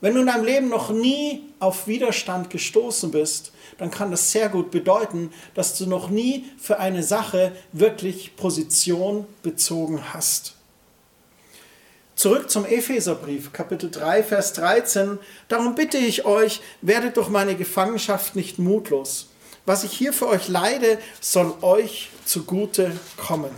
Wenn 0.00 0.14
du 0.14 0.20
in 0.20 0.26
deinem 0.26 0.44
Leben 0.44 0.68
noch 0.68 0.90
nie 0.90 1.42
auf 1.58 1.86
Widerstand 1.86 2.48
gestoßen 2.48 3.10
bist, 3.10 3.52
dann 3.78 3.90
kann 3.90 4.10
das 4.10 4.32
sehr 4.32 4.48
gut 4.48 4.70
bedeuten, 4.70 5.30
dass 5.54 5.76
du 5.76 5.86
noch 5.86 6.08
nie 6.08 6.46
für 6.58 6.78
eine 6.78 7.02
Sache 7.02 7.52
wirklich 7.72 8.36
Position 8.36 9.26
bezogen 9.42 10.00
hast. 10.14 10.54
Zurück 12.14 12.50
zum 12.50 12.66
Epheserbrief, 12.66 13.52
Kapitel 13.52 13.90
3, 13.90 14.22
Vers 14.22 14.52
13. 14.54 15.18
Darum 15.48 15.74
bitte 15.74 15.96
ich 15.96 16.24
euch, 16.24 16.60
werdet 16.82 17.16
durch 17.16 17.28
meine 17.28 17.54
Gefangenschaft 17.54 18.36
nicht 18.36 18.58
mutlos. 18.58 19.28
Was 19.66 19.84
ich 19.84 19.92
hier 19.92 20.12
für 20.12 20.28
euch 20.28 20.48
leide, 20.48 20.98
soll 21.20 21.54
euch 21.62 22.10
zugute 22.24 22.92
kommen. 23.16 23.50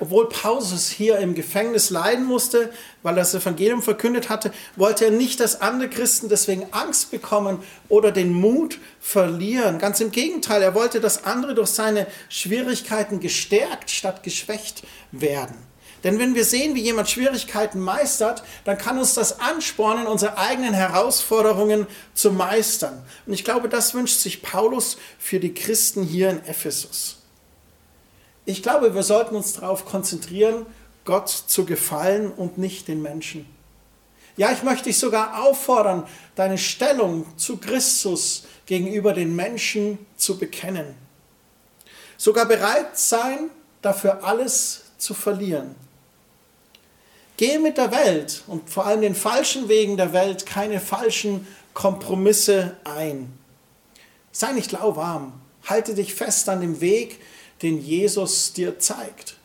Obwohl 0.00 0.28
Paulus 0.28 0.88
hier 0.88 1.18
im 1.18 1.34
Gefängnis 1.34 1.90
leiden 1.90 2.24
musste, 2.24 2.72
weil 3.02 3.14
er 3.14 3.20
das 3.20 3.34
Evangelium 3.34 3.80
verkündet 3.80 4.28
hatte, 4.28 4.52
wollte 4.74 5.04
er 5.04 5.10
nicht, 5.12 5.38
dass 5.38 5.60
andere 5.60 5.88
Christen 5.88 6.28
deswegen 6.28 6.66
Angst 6.72 7.12
bekommen 7.12 7.62
oder 7.88 8.10
den 8.10 8.32
Mut 8.32 8.78
verlieren. 9.00 9.78
Ganz 9.78 10.00
im 10.00 10.10
Gegenteil, 10.10 10.62
er 10.62 10.74
wollte, 10.74 11.00
dass 11.00 11.24
andere 11.24 11.54
durch 11.54 11.68
seine 11.68 12.08
Schwierigkeiten 12.28 13.20
gestärkt 13.20 13.90
statt 13.90 14.24
geschwächt 14.24 14.82
werden. 15.12 15.56
Denn 16.02 16.18
wenn 16.18 16.34
wir 16.34 16.44
sehen, 16.44 16.74
wie 16.74 16.82
jemand 16.82 17.08
Schwierigkeiten 17.08 17.80
meistert, 17.80 18.42
dann 18.64 18.76
kann 18.76 18.98
uns 18.98 19.14
das 19.14 19.40
anspornen, 19.40 20.06
unsere 20.06 20.36
eigenen 20.36 20.74
Herausforderungen 20.74 21.86
zu 22.12 22.30
meistern. 22.30 23.02
Und 23.26 23.32
ich 23.32 23.44
glaube, 23.44 23.70
das 23.70 23.94
wünscht 23.94 24.18
sich 24.18 24.42
Paulus 24.42 24.98
für 25.18 25.40
die 25.40 25.54
Christen 25.54 26.02
hier 26.02 26.28
in 26.28 26.44
Ephesus. 26.44 27.23
Ich 28.46 28.62
glaube, 28.62 28.94
wir 28.94 29.02
sollten 29.02 29.36
uns 29.36 29.54
darauf 29.54 29.84
konzentrieren, 29.86 30.66
Gott 31.04 31.28
zu 31.28 31.64
gefallen 31.64 32.32
und 32.32 32.58
nicht 32.58 32.88
den 32.88 33.02
Menschen. 33.02 33.46
Ja, 34.36 34.50
ich 34.52 34.62
möchte 34.62 34.84
dich 34.84 34.98
sogar 34.98 35.44
auffordern, 35.44 36.06
deine 36.34 36.58
Stellung 36.58 37.24
zu 37.38 37.58
Christus 37.58 38.44
gegenüber 38.66 39.12
den 39.12 39.36
Menschen 39.36 39.98
zu 40.16 40.38
bekennen. 40.38 40.94
Sogar 42.16 42.46
bereit 42.46 42.98
sein, 42.98 43.50
dafür 43.80 44.24
alles 44.24 44.82
zu 44.98 45.14
verlieren. 45.14 45.74
Gehe 47.36 47.58
mit 47.58 47.76
der 47.78 47.92
Welt 47.92 48.42
und 48.46 48.70
vor 48.70 48.86
allem 48.86 49.02
den 49.02 49.14
falschen 49.14 49.68
Wegen 49.68 49.96
der 49.96 50.12
Welt 50.12 50.46
keine 50.46 50.80
falschen 50.80 51.46
Kompromisse 51.72 52.76
ein. 52.84 53.32
Sei 54.32 54.52
nicht 54.52 54.72
lauwarm. 54.72 55.32
Halte 55.66 55.94
dich 55.94 56.14
fest 56.14 56.48
an 56.48 56.60
dem 56.60 56.80
Weg, 56.80 57.20
den 57.64 57.80
Jesus 57.80 58.52
dir 58.52 58.78
zeigt. 58.78 59.36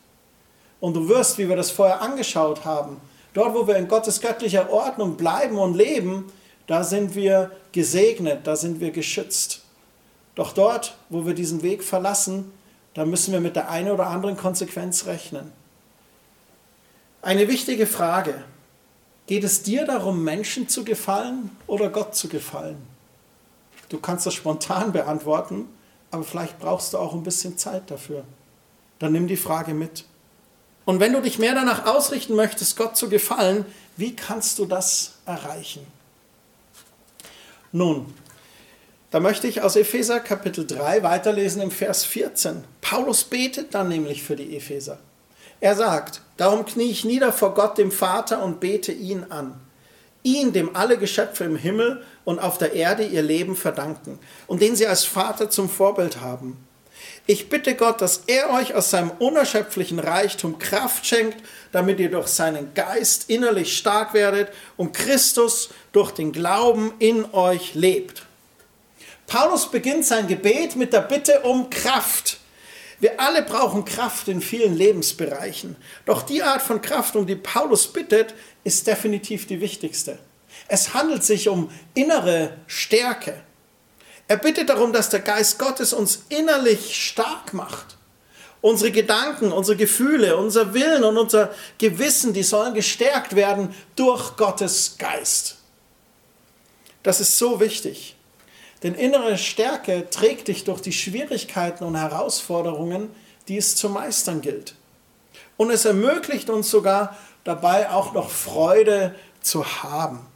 Und 0.79 0.93
du 0.93 1.07
wirst, 1.07 1.37
wie 1.37 1.49
wir 1.49 1.55
das 1.55 1.71
vorher 1.71 2.01
angeschaut 2.01 2.65
haben, 2.65 3.01
dort, 3.33 3.55
wo 3.55 3.65
wir 3.65 3.77
in 3.77 3.87
Gottes 3.87 4.21
göttlicher 4.21 4.69
Ordnung 4.69 5.15
bleiben 5.15 5.57
und 5.57 5.75
leben, 5.75 6.31
da 6.67 6.83
sind 6.83 7.15
wir 7.15 7.51
gesegnet, 7.71 8.45
da 8.45 8.55
sind 8.55 8.79
wir 8.79 8.91
geschützt. 8.91 9.61
Doch 10.35 10.53
dort, 10.53 10.95
wo 11.09 11.25
wir 11.25 11.33
diesen 11.33 11.63
Weg 11.63 11.83
verlassen, 11.83 12.51
da 12.93 13.05
müssen 13.05 13.31
wir 13.31 13.39
mit 13.39 13.55
der 13.55 13.69
einen 13.69 13.91
oder 13.91 14.07
anderen 14.07 14.37
Konsequenz 14.37 15.05
rechnen. 15.05 15.51
Eine 17.21 17.47
wichtige 17.47 17.85
Frage. 17.85 18.43
Geht 19.27 19.43
es 19.43 19.63
dir 19.63 19.85
darum, 19.85 20.23
Menschen 20.23 20.67
zu 20.67 20.83
gefallen 20.83 21.55
oder 21.67 21.89
Gott 21.89 22.15
zu 22.15 22.27
gefallen? 22.27 22.77
Du 23.87 23.99
kannst 23.99 24.25
das 24.25 24.33
spontan 24.33 24.91
beantworten, 24.91 25.67
aber 26.11 26.23
vielleicht 26.23 26.59
brauchst 26.59 26.93
du 26.93 26.97
auch 26.97 27.13
ein 27.13 27.23
bisschen 27.23 27.57
Zeit 27.57 27.91
dafür. 27.91 28.23
Dann 28.99 29.11
nimm 29.11 29.27
die 29.27 29.37
Frage 29.37 29.73
mit. 29.73 30.05
Und 30.85 30.99
wenn 30.99 31.13
du 31.13 31.21
dich 31.21 31.39
mehr 31.39 31.53
danach 31.53 31.85
ausrichten 31.85 32.35
möchtest, 32.35 32.75
Gott 32.77 32.97
zu 32.97 33.09
gefallen, 33.09 33.65
wie 33.95 34.15
kannst 34.15 34.59
du 34.59 34.65
das 34.65 35.13
erreichen? 35.25 35.85
Nun, 37.71 38.13
da 39.11 39.19
möchte 39.19 39.47
ich 39.47 39.61
aus 39.61 39.75
Epheser 39.75 40.19
Kapitel 40.19 40.65
3 40.65 41.03
weiterlesen 41.03 41.61
im 41.61 41.71
Vers 41.71 42.05
14. 42.05 42.63
Paulus 42.81 43.23
betet 43.23 43.73
dann 43.73 43.89
nämlich 43.89 44.23
für 44.23 44.35
die 44.35 44.55
Epheser. 44.55 44.99
Er 45.61 45.75
sagt, 45.75 46.21
darum 46.37 46.65
knie 46.65 46.89
ich 46.89 47.05
nieder 47.05 47.33
vor 47.33 47.53
Gott, 47.53 47.77
dem 47.77 47.91
Vater, 47.91 48.43
und 48.43 48.59
bete 48.59 48.91
ihn 48.91 49.25
an. 49.29 49.59
Ihn, 50.23 50.53
dem 50.53 50.75
alle 50.75 50.97
Geschöpfe 50.97 51.43
im 51.43 51.55
Himmel 51.55 52.03
und 52.29 52.37
auf 52.37 52.59
der 52.59 52.73
Erde 52.73 53.03
ihr 53.03 53.23
Leben 53.23 53.55
verdanken 53.55 54.19
und 54.45 54.61
den 54.61 54.75
sie 54.75 54.85
als 54.85 55.03
Vater 55.03 55.49
zum 55.49 55.67
Vorbild 55.67 56.21
haben. 56.21 56.63
Ich 57.25 57.49
bitte 57.49 57.73
Gott, 57.73 58.01
dass 58.01 58.21
er 58.27 58.51
euch 58.51 58.75
aus 58.75 58.91
seinem 58.91 59.09
unerschöpflichen 59.17 59.97
Reichtum 59.97 60.59
Kraft 60.59 61.07
schenkt, 61.07 61.37
damit 61.71 61.99
ihr 61.99 62.11
durch 62.11 62.27
seinen 62.27 62.75
Geist 62.75 63.31
innerlich 63.31 63.75
stark 63.75 64.13
werdet 64.13 64.49
und 64.77 64.93
Christus 64.93 65.69
durch 65.91 66.11
den 66.11 66.31
Glauben 66.31 66.93
in 66.99 67.25
euch 67.33 67.73
lebt. 67.73 68.27
Paulus 69.25 69.71
beginnt 69.71 70.05
sein 70.05 70.27
Gebet 70.27 70.75
mit 70.75 70.93
der 70.93 71.01
Bitte 71.01 71.39
um 71.39 71.71
Kraft. 71.71 72.37
Wir 72.99 73.19
alle 73.19 73.41
brauchen 73.41 73.85
Kraft 73.85 74.27
in 74.27 74.39
vielen 74.39 74.75
Lebensbereichen. 74.75 75.77
Doch 76.05 76.21
die 76.21 76.43
Art 76.43 76.61
von 76.61 76.79
Kraft, 76.79 77.15
um 77.15 77.25
die 77.25 77.35
Paulus 77.35 77.91
bittet, 77.91 78.35
ist 78.63 78.85
definitiv 78.85 79.47
die 79.47 79.61
wichtigste. 79.61 80.19
Es 80.69 80.93
handelt 80.93 81.23
sich 81.23 81.49
um 81.49 81.69
innere 81.95 82.53
Stärke. 82.67 83.41
Er 84.27 84.37
bittet 84.37 84.69
darum, 84.69 84.93
dass 84.93 85.09
der 85.09 85.19
Geist 85.19 85.57
Gottes 85.57 85.91
uns 85.91 86.23
innerlich 86.29 86.95
stark 86.95 87.53
macht. 87.53 87.97
Unsere 88.61 88.91
Gedanken, 88.91 89.51
unsere 89.51 89.75
Gefühle, 89.75 90.37
unser 90.37 90.73
Willen 90.75 91.03
und 91.03 91.17
unser 91.17 91.51
Gewissen, 91.79 92.33
die 92.33 92.43
sollen 92.43 92.75
gestärkt 92.75 93.35
werden 93.35 93.73
durch 93.95 94.37
Gottes 94.37 94.97
Geist. 94.99 95.57
Das 97.01 97.19
ist 97.19 97.37
so 97.37 97.59
wichtig. 97.59 98.15
Denn 98.83 98.93
innere 98.93 99.39
Stärke 99.39 100.07
trägt 100.09 100.49
dich 100.49 100.65
durch 100.65 100.81
die 100.81 100.93
Schwierigkeiten 100.93 101.83
und 101.83 101.95
Herausforderungen, 101.95 103.09
die 103.47 103.57
es 103.57 103.75
zu 103.75 103.89
meistern 103.89 104.41
gilt. 104.41 104.75
Und 105.57 105.71
es 105.71 105.85
ermöglicht 105.85 106.51
uns 106.51 106.69
sogar 106.69 107.17
dabei 107.43 107.89
auch 107.89 108.13
noch 108.13 108.29
Freude 108.29 109.15
zu 109.41 109.65
haben. 109.81 110.28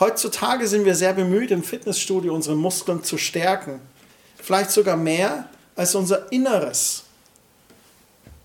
Heutzutage 0.00 0.66
sind 0.66 0.84
wir 0.84 0.94
sehr 0.94 1.12
bemüht, 1.12 1.50
im 1.50 1.62
Fitnessstudio 1.62 2.34
unsere 2.34 2.56
Muskeln 2.56 3.04
zu 3.04 3.18
stärken. 3.18 3.80
Vielleicht 4.36 4.70
sogar 4.70 4.96
mehr 4.96 5.48
als 5.76 5.94
unser 5.94 6.32
Inneres. 6.32 7.04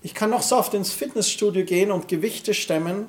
Ich 0.02 0.14
kann 0.14 0.30
noch 0.30 0.42
so 0.42 0.56
oft 0.56 0.74
ins 0.74 0.92
Fitnessstudio 0.92 1.64
gehen 1.64 1.90
und 1.90 2.08
Gewichte 2.08 2.54
stemmen, 2.54 3.06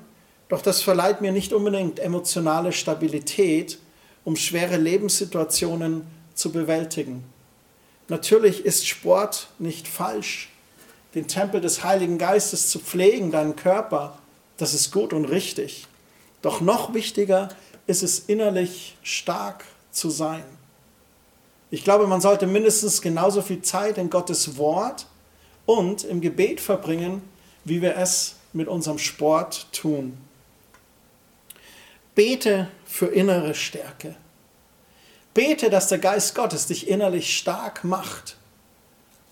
doch 0.48 0.62
das 0.62 0.82
verleiht 0.82 1.22
mir 1.22 1.32
nicht 1.32 1.54
unbedingt 1.54 2.00
emotionale 2.00 2.72
Stabilität, 2.72 3.78
um 4.26 4.36
schwere 4.36 4.78
Lebenssituationen 4.78 6.08
zu 6.34 6.52
bewältigen. 6.52 7.24
Natürlich 8.08 8.66
ist 8.66 8.88
Sport 8.88 9.50
nicht 9.60 9.88
falsch. 9.88 10.50
Den 11.14 11.28
Tempel 11.28 11.62
des 11.62 11.84
Heiligen 11.84 12.18
Geistes 12.18 12.70
zu 12.70 12.80
pflegen, 12.80 13.32
deinen 13.32 13.56
Körper, 13.56 14.18
das 14.58 14.74
ist 14.74 14.92
gut 14.92 15.14
und 15.14 15.26
richtig. 15.26 15.86
Doch 16.42 16.62
noch 16.62 16.94
wichtiger 16.94 17.50
ist 17.50 17.69
es 17.90 18.20
innerlich 18.20 18.98
stark 19.04 19.66
zu 19.92 20.10
sein. 20.10 20.44
Ich 21.72 21.84
glaube, 21.84 22.08
man 22.08 22.22
sollte 22.22 22.48
mindestens 22.48 23.02
genauso 23.02 23.42
viel 23.42 23.62
Zeit 23.62 23.98
in 23.98 24.10
Gottes 24.10 24.58
Wort 24.58 25.08
und 25.66 26.04
im 26.04 26.22
Gebet 26.22 26.62
verbringen, 26.62 27.22
wie 27.64 27.82
wir 27.82 27.98
es 27.98 28.36
mit 28.54 28.68
unserem 28.68 28.98
Sport 28.98 29.68
tun. 29.72 30.18
Bete 32.16 32.70
für 32.86 33.08
innere 33.08 33.54
Stärke. 33.54 34.16
Bete, 35.34 35.70
dass 35.70 35.88
der 35.88 36.00
Geist 36.00 36.36
Gottes 36.36 36.68
dich 36.68 36.88
innerlich 36.88 37.38
stark 37.38 37.84
macht. 37.84 38.38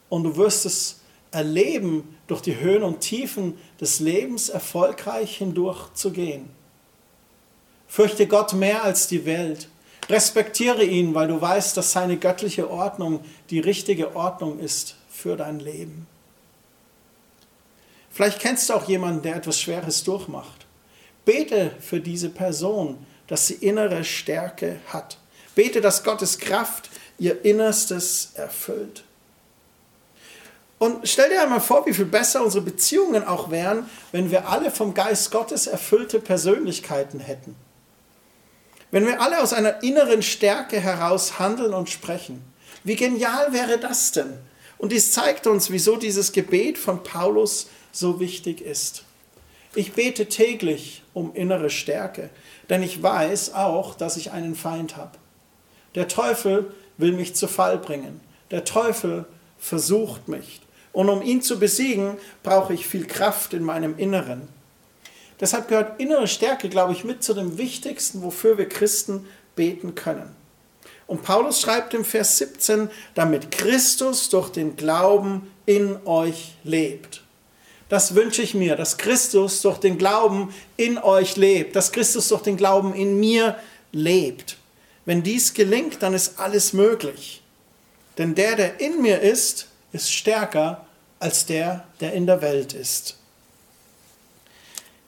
Und 0.09 0.23
du 0.23 0.37
wirst 0.37 0.65
es 0.65 0.99
erleben, 1.31 2.15
durch 2.27 2.41
die 2.41 2.59
Höhen 2.59 2.83
und 2.83 3.01
Tiefen 3.01 3.57
des 3.81 3.99
Lebens 3.99 4.49
erfolgreich 4.49 5.37
hindurch 5.37 5.93
zu 5.93 6.11
gehen. 6.11 6.49
Fürchte 7.87 8.27
Gott 8.27 8.53
mehr 8.53 8.83
als 8.83 9.07
die 9.07 9.25
Welt. 9.25 9.69
Respektiere 10.09 10.83
ihn, 10.83 11.13
weil 11.15 11.27
du 11.27 11.41
weißt, 11.41 11.75
dass 11.75 11.91
seine 11.91 12.17
göttliche 12.17 12.69
Ordnung 12.69 13.23
die 13.49 13.59
richtige 13.59 14.15
Ordnung 14.15 14.59
ist 14.59 14.95
für 15.09 15.35
dein 15.35 15.59
Leben. 15.59 16.07
Vielleicht 18.09 18.39
kennst 18.39 18.69
du 18.69 18.73
auch 18.73 18.87
jemanden, 18.87 19.21
der 19.21 19.35
etwas 19.35 19.59
Schweres 19.59 20.03
durchmacht. 20.03 20.65
Bete 21.25 21.71
für 21.79 21.99
diese 21.99 22.29
Person, 22.29 22.97
dass 23.27 23.47
sie 23.47 23.55
innere 23.55 24.03
Stärke 24.03 24.79
hat. 24.87 25.17
Bete, 25.55 25.81
dass 25.81 26.03
Gottes 26.03 26.39
Kraft 26.39 26.89
ihr 27.19 27.43
Innerstes 27.43 28.31
erfüllt. 28.35 29.03
Und 30.79 31.07
stell 31.07 31.29
dir 31.29 31.41
einmal 31.41 31.59
vor, 31.59 31.85
wie 31.85 31.93
viel 31.93 32.05
besser 32.05 32.43
unsere 32.43 32.63
Beziehungen 32.63 33.23
auch 33.23 33.49
wären, 33.49 33.89
wenn 34.11 34.31
wir 34.31 34.47
alle 34.47 34.71
vom 34.71 34.93
Geist 34.93 35.31
Gottes 35.31 35.67
erfüllte 35.67 36.19
Persönlichkeiten 36.19 37.19
hätten. 37.19 37.55
Wenn 38.91 39.05
wir 39.05 39.21
alle 39.21 39.41
aus 39.41 39.53
einer 39.53 39.83
inneren 39.83 40.21
Stärke 40.21 40.79
heraus 40.79 41.39
handeln 41.39 41.73
und 41.73 41.89
sprechen, 41.89 42.41
wie 42.83 42.95
genial 42.95 43.51
wäre 43.51 43.77
das 43.77 44.11
denn? 44.11 44.33
Und 44.77 44.91
dies 44.91 45.11
zeigt 45.11 45.47
uns, 45.47 45.71
wieso 45.71 45.97
dieses 45.97 46.31
Gebet 46.31 46.77
von 46.77 47.03
Paulus 47.03 47.67
so 47.91 48.19
wichtig 48.19 48.61
ist. 48.61 49.03
Ich 49.75 49.93
bete 49.93 50.27
täglich 50.27 51.03
um 51.13 51.33
innere 51.35 51.69
Stärke, 51.69 52.29
denn 52.69 52.81
ich 52.81 53.03
weiß 53.03 53.53
auch, 53.53 53.95
dass 53.95 54.17
ich 54.17 54.31
einen 54.31 54.55
Feind 54.55 54.95
habe. 54.95 55.17
Der 55.95 56.07
Teufel 56.07 56.73
will 56.97 57.11
mich 57.11 57.35
zu 57.35 57.47
Fall 57.47 57.77
bringen. 57.77 58.21
Der 58.51 58.63
Teufel 58.63 59.25
versucht 59.57 60.27
mich. 60.27 60.61
Und 60.93 61.09
um 61.09 61.21
ihn 61.21 61.41
zu 61.41 61.59
besiegen, 61.59 62.17
brauche 62.41 62.73
ich 62.73 62.87
viel 62.87 63.05
Kraft 63.05 63.53
in 63.53 63.63
meinem 63.63 63.97
Inneren. 63.97 64.47
Deshalb 65.39 65.67
gehört 65.67 65.99
innere 65.99 66.27
Stärke, 66.27 66.69
glaube 66.69 66.93
ich, 66.93 67.03
mit 67.03 67.23
zu 67.23 67.33
dem 67.33 67.57
Wichtigsten, 67.57 68.23
wofür 68.23 68.57
wir 68.57 68.67
Christen 68.67 69.27
beten 69.55 69.95
können. 69.95 70.35
Und 71.05 71.23
Paulus 71.23 71.61
schreibt 71.61 71.93
im 71.93 72.03
Vers 72.03 72.37
17, 72.37 72.89
damit 73.15 73.51
Christus 73.51 74.29
durch 74.29 74.49
den 74.49 74.75
Glauben 74.75 75.51
in 75.65 75.97
euch 76.05 76.55
lebt. 76.63 77.21
Das 77.89 78.15
wünsche 78.15 78.41
ich 78.41 78.53
mir, 78.53 78.75
dass 78.75 78.97
Christus 78.97 79.61
durch 79.61 79.77
den 79.77 79.97
Glauben 79.97 80.53
in 80.75 80.97
euch 80.97 81.37
lebt, 81.37 81.75
dass 81.75 81.93
Christus 81.93 82.27
durch 82.27 82.41
den 82.41 82.57
Glauben 82.57 82.93
in 82.93 83.17
mir 83.19 83.55
lebt. 83.93 84.57
Wenn 85.05 85.23
dies 85.23 85.53
gelingt, 85.53 86.03
dann 86.03 86.13
ist 86.13 86.37
alles 86.37 86.73
möglich. 86.73 87.41
Denn 88.17 88.35
der, 88.35 88.57
der 88.57 88.81
in 88.81 89.01
mir 89.01 89.21
ist, 89.21 89.67
ist 89.93 90.11
stärker 90.11 90.85
als 91.19 91.45
der, 91.45 91.85
der 92.01 92.11
in 92.13 92.25
der 92.25 92.41
Welt 92.41 92.73
ist. 92.73 93.17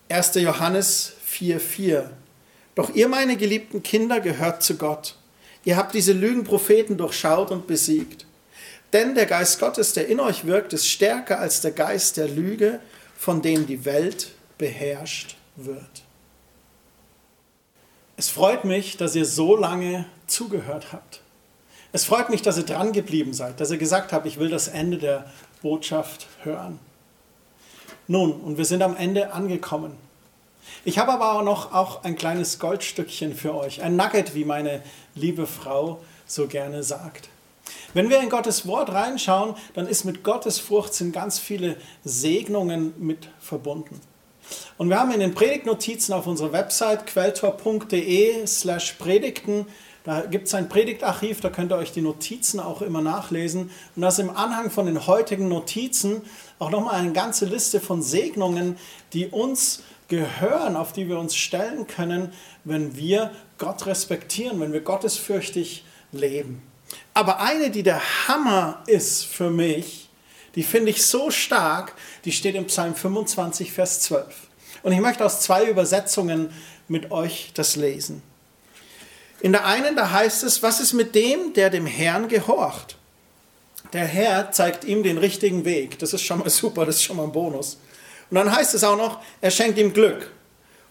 1. 0.10 0.34
Johannes 0.36 1.14
4,4 1.32 2.06
Doch 2.74 2.96
ihr, 2.96 3.08
meine 3.08 3.38
geliebten 3.38 3.84
Kinder, 3.84 4.20
gehört 4.20 4.64
zu 4.64 4.76
Gott. 4.76 5.16
Ihr 5.64 5.78
habt 5.78 5.94
diese 5.94 6.14
Lügenpropheten 6.14 6.98
durchschaut 6.98 7.52
und 7.52 7.68
besiegt. 7.68 8.26
Denn 8.92 9.14
der 9.14 9.28
Geist 9.28 9.60
Gottes, 9.60 9.94
der 9.94 10.08
in 10.08 10.20
euch 10.20 10.48
wirkt, 10.48 10.74
ist 10.74 10.88
stärker 10.88 11.40
als 11.40 11.62
der 11.62 11.72
Geist 11.72 12.18
der 12.18 12.28
Lüge, 12.28 12.80
von 13.16 13.44
dem 13.44 13.68
die 13.68 13.86
Welt 13.86 14.32
beherrscht 14.58 15.36
wird. 15.56 16.04
Es 18.18 18.30
freut 18.30 18.66
mich, 18.66 18.98
dass 18.98 19.16
ihr 19.16 19.26
so 19.26 19.56
lange 19.56 20.06
zugehört 20.26 20.92
habt. 20.92 21.22
Es 21.92 22.06
freut 22.06 22.32
mich, 22.32 22.42
dass 22.42 22.58
ihr 22.58 22.66
dran 22.66 22.94
geblieben 22.94 23.34
seid, 23.34 23.60
dass 23.60 23.70
ihr 23.70 23.78
gesagt 23.78 24.12
habt, 24.12 24.26
ich 24.26 24.40
will 24.40 24.50
das 24.50 24.68
Ende 24.68 24.98
der 24.98 25.32
Botschaft 25.62 26.28
hören. 26.44 26.80
Nun, 28.12 28.32
und 28.32 28.58
wir 28.58 28.66
sind 28.66 28.82
am 28.82 28.98
Ende 28.98 29.34
angekommen. 29.34 29.96
Ich 30.84 30.98
habe 30.98 31.12
aber 31.12 31.34
auch 31.34 31.44
noch 31.44 31.74
auch 31.74 32.04
ein 32.04 32.16
kleines 32.16 32.58
Goldstückchen 32.58 33.36
für 33.36 33.54
euch, 33.54 33.84
ein 33.84 33.96
Nugget, 33.96 34.34
wie 34.34 34.46
meine 34.46 34.82
liebe 35.14 35.46
Frau 35.46 36.00
so 36.26 36.48
gerne 36.48 36.82
sagt. 36.82 37.30
Wenn 37.94 38.10
wir 38.10 38.20
in 38.20 38.30
Gottes 38.30 38.66
Wort 38.66 38.90
reinschauen, 38.90 39.54
dann 39.76 39.86
ist 39.86 40.06
mit 40.06 40.24
Gottes 40.24 40.58
Furcht 40.58 40.96
sind 40.96 41.14
ganz 41.14 41.38
viele 41.38 41.78
Segnungen 42.04 42.96
mit 42.98 43.30
verbunden. 43.40 44.02
Und 44.78 44.90
wir 44.90 45.00
haben 45.00 45.12
in 45.12 45.20
den 45.20 45.34
Predigtnotizen 45.34 46.14
auf 46.14 46.28
unserer 46.28 46.52
Website 46.54 47.06
quelltor.de 47.06 48.46
slash 48.48 48.94
Predigten 48.94 49.66
da 50.10 50.22
gibt 50.22 50.48
es 50.48 50.54
ein 50.54 50.70
Predigtarchiv, 50.70 51.42
da 51.42 51.50
könnt 51.50 51.72
ihr 51.72 51.78
euch 51.78 51.92
die 51.92 52.02
Notizen 52.02 52.60
auch 52.60 52.82
immer 52.82 53.02
nachlesen. 53.02 53.70
Und 53.96 54.02
da 54.02 54.08
ist 54.08 54.20
im 54.20 54.30
Anhang 54.30 54.72
von 54.72 54.86
den 54.86 55.06
heutigen 55.06 55.50
Notizen 55.50 56.22
auch 56.58 56.70
nochmal 56.70 56.96
eine 56.96 57.12
ganze 57.12 57.46
Liste 57.46 57.80
von 57.80 58.02
Segnungen, 58.02 58.78
die 59.14 59.28
uns 59.28 59.84
gehören, 60.08 60.76
auf 60.78 60.94
die 60.94 61.08
wir 61.10 61.20
uns 61.20 61.36
stellen 61.36 61.86
können, 61.86 62.32
wenn 62.64 62.96
wir 62.96 63.32
Gott 63.58 63.86
respektieren, 63.86 64.60
wenn 64.60 64.74
wir 64.74 64.82
gottesfürchtig 64.82 65.84
leben. 66.12 66.64
Aber 67.14 67.40
eine, 67.42 67.70
die 67.70 67.84
der 67.84 68.02
Hammer 68.28 68.82
ist 68.88 69.26
für 69.26 69.52
mich, 69.52 70.09
die 70.56 70.64
finde 70.64 70.92
ich 70.92 71.06
so 71.06 71.32
stark, 71.32 71.94
die 72.26 72.32
steht 72.32 72.56
im 72.56 72.66
Psalm 72.66 72.96
25, 72.96 73.72
Vers 73.72 74.02
12. 74.02 74.36
Und 74.84 74.92
ich 74.92 75.00
möchte 75.00 75.26
aus 75.26 75.42
zwei 75.42 75.66
Übersetzungen 75.66 76.52
mit 76.88 77.12
euch 77.12 77.52
das 77.54 77.76
lesen. 77.76 78.22
In 79.42 79.52
der 79.52 79.66
einen, 79.66 79.96
da 79.96 80.12
heißt 80.12 80.44
es, 80.44 80.64
was 80.64 80.80
ist 80.80 80.94
mit 80.94 81.16
dem, 81.16 81.54
der 81.54 81.70
dem 81.70 81.86
Herrn 81.86 82.28
gehorcht? 82.28 82.98
Der 83.94 84.06
Herr 84.06 84.52
zeigt 84.52 84.84
ihm 84.84 85.04
den 85.04 85.18
richtigen 85.18 85.66
Weg. 85.66 86.00
Das 86.00 86.14
ist 86.14 86.24
schon 86.24 86.40
mal 86.40 86.50
super, 86.50 86.86
das 86.86 86.98
ist 86.98 87.04
schon 87.04 87.18
mal 87.18 87.24
ein 87.24 87.32
Bonus. 87.32 87.78
Und 88.30 88.36
dann 88.36 88.54
heißt 88.54 88.74
es 88.74 88.84
auch 88.84 88.98
noch, 88.98 89.22
er 89.42 89.52
schenkt 89.52 89.80
ihm 89.80 89.94
Glück 89.94 90.32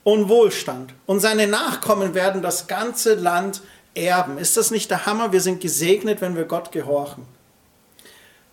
und 0.03 0.29
Wohlstand. 0.29 0.94
Und 1.07 1.21
seine 1.21 1.47
Nachkommen 1.47 2.14
werden 2.14 2.42
das 2.42 2.66
ganze 2.66 3.14
Land 3.14 3.61
erben. 3.94 4.38
Ist 4.38 4.57
das 4.57 4.71
nicht 4.71 4.90
der 4.90 5.07
Hammer? 5.07 5.33
Wir 5.33 5.40
sind 5.40 5.61
gesegnet, 5.61 6.21
wenn 6.21 6.37
wir 6.37 6.44
Gott 6.44 6.73
gehorchen. 6.73 7.27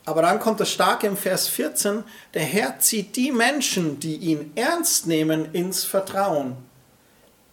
Aber 0.06 0.22
dann 0.22 0.40
kommt 0.40 0.60
das 0.60 0.72
Starke 0.72 1.08
im 1.08 1.18
Vers 1.18 1.48
14, 1.48 2.04
der 2.36 2.44
Herr 2.44 2.80
zieht 2.80 3.16
die 3.16 3.32
Menschen, 3.32 4.00
die 4.00 4.16
ihn 4.16 4.52
ernst 4.56 5.08
nehmen, 5.08 5.52
ins 5.54 5.84
Vertrauen. 5.84 6.56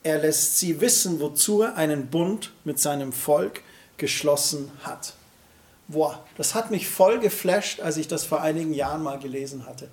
Er 0.02 0.18
lässt 0.18 0.58
sie 0.58 0.80
wissen, 0.80 1.20
wozu 1.20 1.62
er 1.62 1.76
einen 1.76 2.08
Bund 2.08 2.52
mit 2.64 2.78
seinem 2.78 3.12
Volk 3.12 3.62
geschlossen 3.96 4.70
hat. 4.82 5.14
Boah, 5.88 6.24
das 6.36 6.54
hat 6.54 6.70
mich 6.70 6.88
voll 6.88 7.20
geflasht, 7.20 7.80
als 7.80 7.96
ich 7.96 8.08
das 8.08 8.24
vor 8.24 8.42
einigen 8.42 8.74
Jahren 8.74 9.02
mal 9.02 9.18
gelesen 9.18 9.66
hatte. 9.66 9.88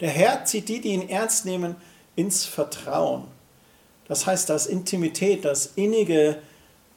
Der 0.00 0.10
Herr 0.10 0.44
zieht 0.44 0.68
die, 0.68 0.80
die 0.80 0.88
ihn 0.88 1.08
ernst 1.08 1.44
nehmen, 1.44 1.76
ins 2.16 2.44
Vertrauen. 2.44 3.24
Das 4.08 4.26
heißt, 4.26 4.48
das 4.48 4.66
Intimität, 4.66 5.44
das 5.44 5.72
innige 5.76 6.38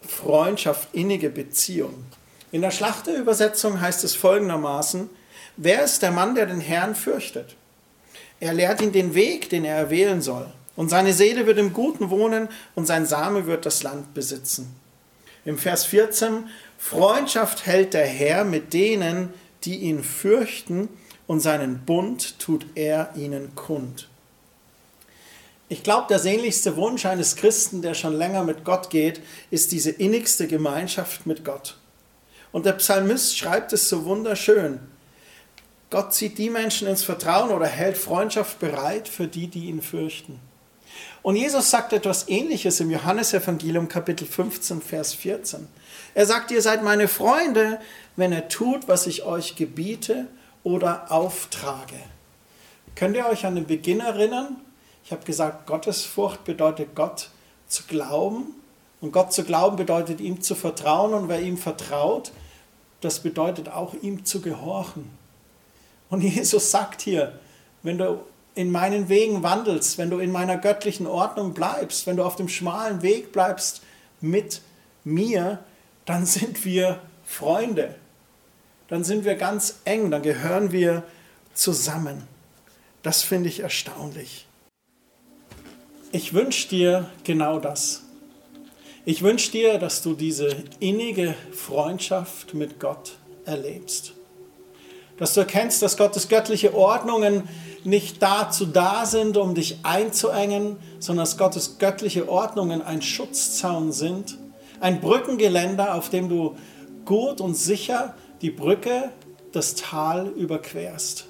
Freundschaft, 0.01 0.89
innige 0.93 1.29
Beziehung. 1.29 2.05
In 2.51 2.61
der 2.61 2.71
Schlachterübersetzung 2.71 3.81
heißt 3.81 4.03
es 4.03 4.15
folgendermaßen, 4.15 5.09
wer 5.57 5.83
ist 5.83 6.01
der 6.01 6.11
Mann, 6.11 6.35
der 6.35 6.45
den 6.45 6.61
Herrn 6.61 6.95
fürchtet? 6.95 7.55
Er 8.39 8.53
lehrt 8.53 8.81
ihn 8.81 8.91
den 8.91 9.15
Weg, 9.15 9.49
den 9.49 9.65
er 9.65 9.75
erwählen 9.75 10.21
soll. 10.21 10.47
Und 10.75 10.89
seine 10.89 11.13
Seele 11.13 11.47
wird 11.47 11.57
im 11.57 11.73
Guten 11.73 12.09
wohnen 12.09 12.49
und 12.75 12.85
sein 12.85 13.05
Same 13.05 13.47
wird 13.47 13.65
das 13.65 13.83
Land 13.83 14.13
besitzen. 14.13 14.75
Im 15.43 15.57
Vers 15.57 15.85
14, 15.85 16.47
Freundschaft 16.77 17.65
hält 17.65 17.93
der 17.93 18.05
Herr 18.05 18.43
mit 18.43 18.73
denen, 18.73 19.33
die 19.63 19.77
ihn 19.77 20.03
fürchten, 20.03 20.89
und 21.25 21.41
seinen 21.41 21.79
Bund 21.79 22.39
tut 22.39 22.65
er 22.75 23.11
ihnen 23.15 23.53
kund. 23.53 24.07
Ich 25.67 25.83
glaube, 25.83 26.07
der 26.07 26.19
sehnlichste 26.19 26.77
Wunsch 26.77 27.05
eines 27.05 27.35
Christen, 27.35 27.81
der 27.81 27.93
schon 27.93 28.13
länger 28.13 28.45
mit 28.45 28.63
Gott 28.63 28.89
geht, 28.89 29.19
ist 29.51 29.73
diese 29.73 29.91
innigste 29.91 30.47
Gemeinschaft 30.47 31.25
mit 31.25 31.43
Gott. 31.43 31.75
Und 32.57 32.65
der 32.65 32.73
Psalmist 32.73 33.37
schreibt 33.37 33.71
es 33.71 33.87
so 33.87 34.05
wunderschön. 34.05 34.79
Gott 35.91 36.15
zieht 36.15 36.39
die 36.39 36.49
Menschen 36.49 36.87
ins 36.87 37.03
Vertrauen 37.03 37.51
oder 37.51 37.67
hält 37.67 37.99
Freundschaft 37.99 38.57
bereit 38.57 39.07
für 39.07 39.27
die, 39.27 39.45
die 39.45 39.67
ihn 39.67 39.83
fürchten. 39.83 40.39
Und 41.21 41.35
Jesus 41.35 41.69
sagt 41.69 41.93
etwas 41.93 42.27
Ähnliches 42.29 42.79
im 42.79 42.89
Johannesevangelium 42.89 43.89
Kapitel 43.89 44.25
15, 44.25 44.81
Vers 44.81 45.13
14. 45.13 45.67
Er 46.15 46.25
sagt, 46.25 46.49
ihr 46.49 46.63
seid 46.63 46.81
meine 46.81 47.07
Freunde, 47.07 47.79
wenn 48.15 48.31
er 48.31 48.47
tut, 48.47 48.87
was 48.87 49.05
ich 49.05 49.21
euch 49.21 49.55
gebiete 49.55 50.25
oder 50.63 51.11
auftrage. 51.11 51.99
Könnt 52.95 53.15
ihr 53.15 53.27
euch 53.27 53.45
an 53.45 53.53
den 53.53 53.67
Beginn 53.67 53.99
erinnern? 53.99 54.55
Ich 55.05 55.11
habe 55.11 55.23
gesagt, 55.25 55.67
Gottesfurcht 55.67 56.43
bedeutet 56.43 56.95
Gott 56.95 57.29
zu 57.67 57.83
glauben 57.83 58.55
und 58.99 59.11
Gott 59.11 59.31
zu 59.31 59.43
glauben 59.43 59.75
bedeutet 59.75 60.19
ihm 60.21 60.41
zu 60.41 60.55
vertrauen 60.55 61.13
und 61.13 61.29
wer 61.29 61.39
ihm 61.39 61.59
vertraut, 61.59 62.31
das 63.01 63.19
bedeutet 63.19 63.69
auch 63.69 63.93
ihm 64.01 64.25
zu 64.25 64.41
gehorchen. 64.41 65.09
Und 66.09 66.21
Jesus 66.23 66.71
sagt 66.71 67.01
hier, 67.01 67.39
wenn 67.83 67.97
du 67.97 68.19
in 68.55 68.71
meinen 68.71 69.07
Wegen 69.07 69.43
wandelst, 69.43 69.97
wenn 69.97 70.09
du 70.09 70.17
in 70.17 70.31
meiner 70.31 70.57
göttlichen 70.57 71.05
Ordnung 71.05 71.53
bleibst, 71.53 72.07
wenn 72.07 72.17
du 72.17 72.23
auf 72.23 72.35
dem 72.35 72.49
schmalen 72.49 73.03
Weg 73.03 73.31
bleibst 73.31 73.81
mit 74.19 74.61
mir, 75.03 75.59
dann 76.05 76.25
sind 76.25 76.65
wir 76.65 76.99
Freunde. 77.23 77.95
Dann 78.87 79.03
sind 79.03 79.25
wir 79.25 79.35
ganz 79.35 79.81
eng, 79.85 80.09
dann 80.09 80.23
gehören 80.23 80.71
wir 80.71 81.03
zusammen. 81.53 82.23
Das 83.03 83.21
finde 83.21 83.49
ich 83.49 83.59
erstaunlich. 83.59 84.47
Ich 86.11 86.33
wünsche 86.33 86.69
dir 86.69 87.09
genau 87.23 87.59
das. 87.59 88.03
Ich 89.09 89.23
wünsche 89.23 89.51
dir, 89.51 89.77
dass 89.77 90.01
du 90.01 90.15
diese 90.15 90.53
innige 90.81 91.33
Freundschaft 91.53 92.53
mit 92.53 92.77
Gott 92.77 93.13
erlebst. 93.45 94.11
Dass 95.15 95.33
du 95.33 95.39
erkennst, 95.39 95.81
dass 95.81 95.95
Gottes 95.95 96.27
göttliche 96.27 96.75
Ordnungen 96.75 97.43
nicht 97.85 98.21
dazu 98.21 98.65
da 98.65 99.05
sind, 99.05 99.37
um 99.37 99.55
dich 99.55 99.77
einzuengen, 99.83 100.75
sondern 100.99 101.23
dass 101.23 101.37
Gottes 101.37 101.77
göttliche 101.79 102.27
Ordnungen 102.27 102.81
ein 102.81 103.01
Schutzzaun 103.01 103.93
sind, 103.93 104.37
ein 104.81 104.99
Brückengeländer, 104.99 105.95
auf 105.95 106.09
dem 106.09 106.27
du 106.27 106.57
gut 107.05 107.39
und 107.39 107.55
sicher 107.55 108.13
die 108.41 108.51
Brücke, 108.51 109.13
das 109.53 109.75
Tal 109.75 110.27
überquerst. 110.35 111.27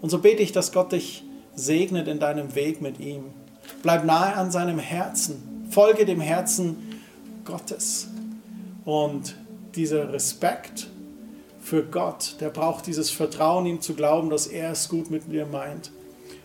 Und 0.00 0.10
so 0.10 0.20
bete 0.20 0.44
ich, 0.44 0.52
dass 0.52 0.70
Gott 0.70 0.92
dich 0.92 1.24
segnet 1.56 2.06
in 2.06 2.20
deinem 2.20 2.54
Weg 2.54 2.80
mit 2.80 3.00
ihm. 3.00 3.32
Bleib 3.82 4.04
nahe 4.04 4.36
an 4.36 4.52
seinem 4.52 4.78
Herzen 4.78 5.50
folge 5.74 6.04
dem 6.04 6.20
Herzen 6.20 6.83
Gottes. 7.44 8.08
Und 8.84 9.36
dieser 9.74 10.12
Respekt 10.12 10.88
für 11.60 11.82
Gott, 11.82 12.36
der 12.40 12.50
braucht 12.50 12.86
dieses 12.86 13.10
Vertrauen, 13.10 13.66
ihm 13.66 13.80
zu 13.80 13.94
glauben, 13.94 14.30
dass 14.30 14.46
er 14.46 14.72
es 14.72 14.88
gut 14.88 15.10
mit 15.10 15.28
mir 15.28 15.46
meint. 15.46 15.90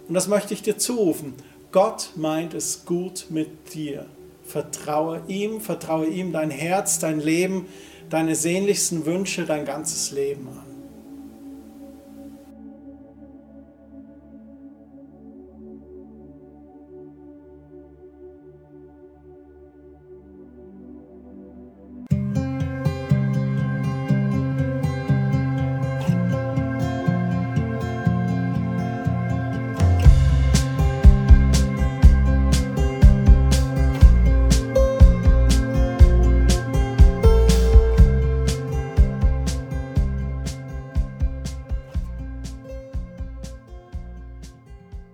Und 0.07 0.13
das 0.13 0.27
möchte 0.27 0.53
ich 0.53 0.61
dir 0.61 0.77
zurufen. 0.77 1.33
Gott 1.71 2.11
meint 2.15 2.53
es 2.53 2.85
gut 2.85 3.27
mit 3.29 3.73
dir. 3.73 4.05
Vertraue 4.43 5.21
ihm, 5.27 5.61
vertraue 5.61 6.07
ihm 6.07 6.31
dein 6.31 6.49
Herz, 6.49 6.97
dein 6.99 7.19
Leben, 7.19 7.67
deine 8.09 8.35
sehnlichsten 8.35 9.05
Wünsche, 9.05 9.45
dein 9.45 9.65
ganzes 9.65 10.11
Leben 10.11 10.47
an. 10.47 10.68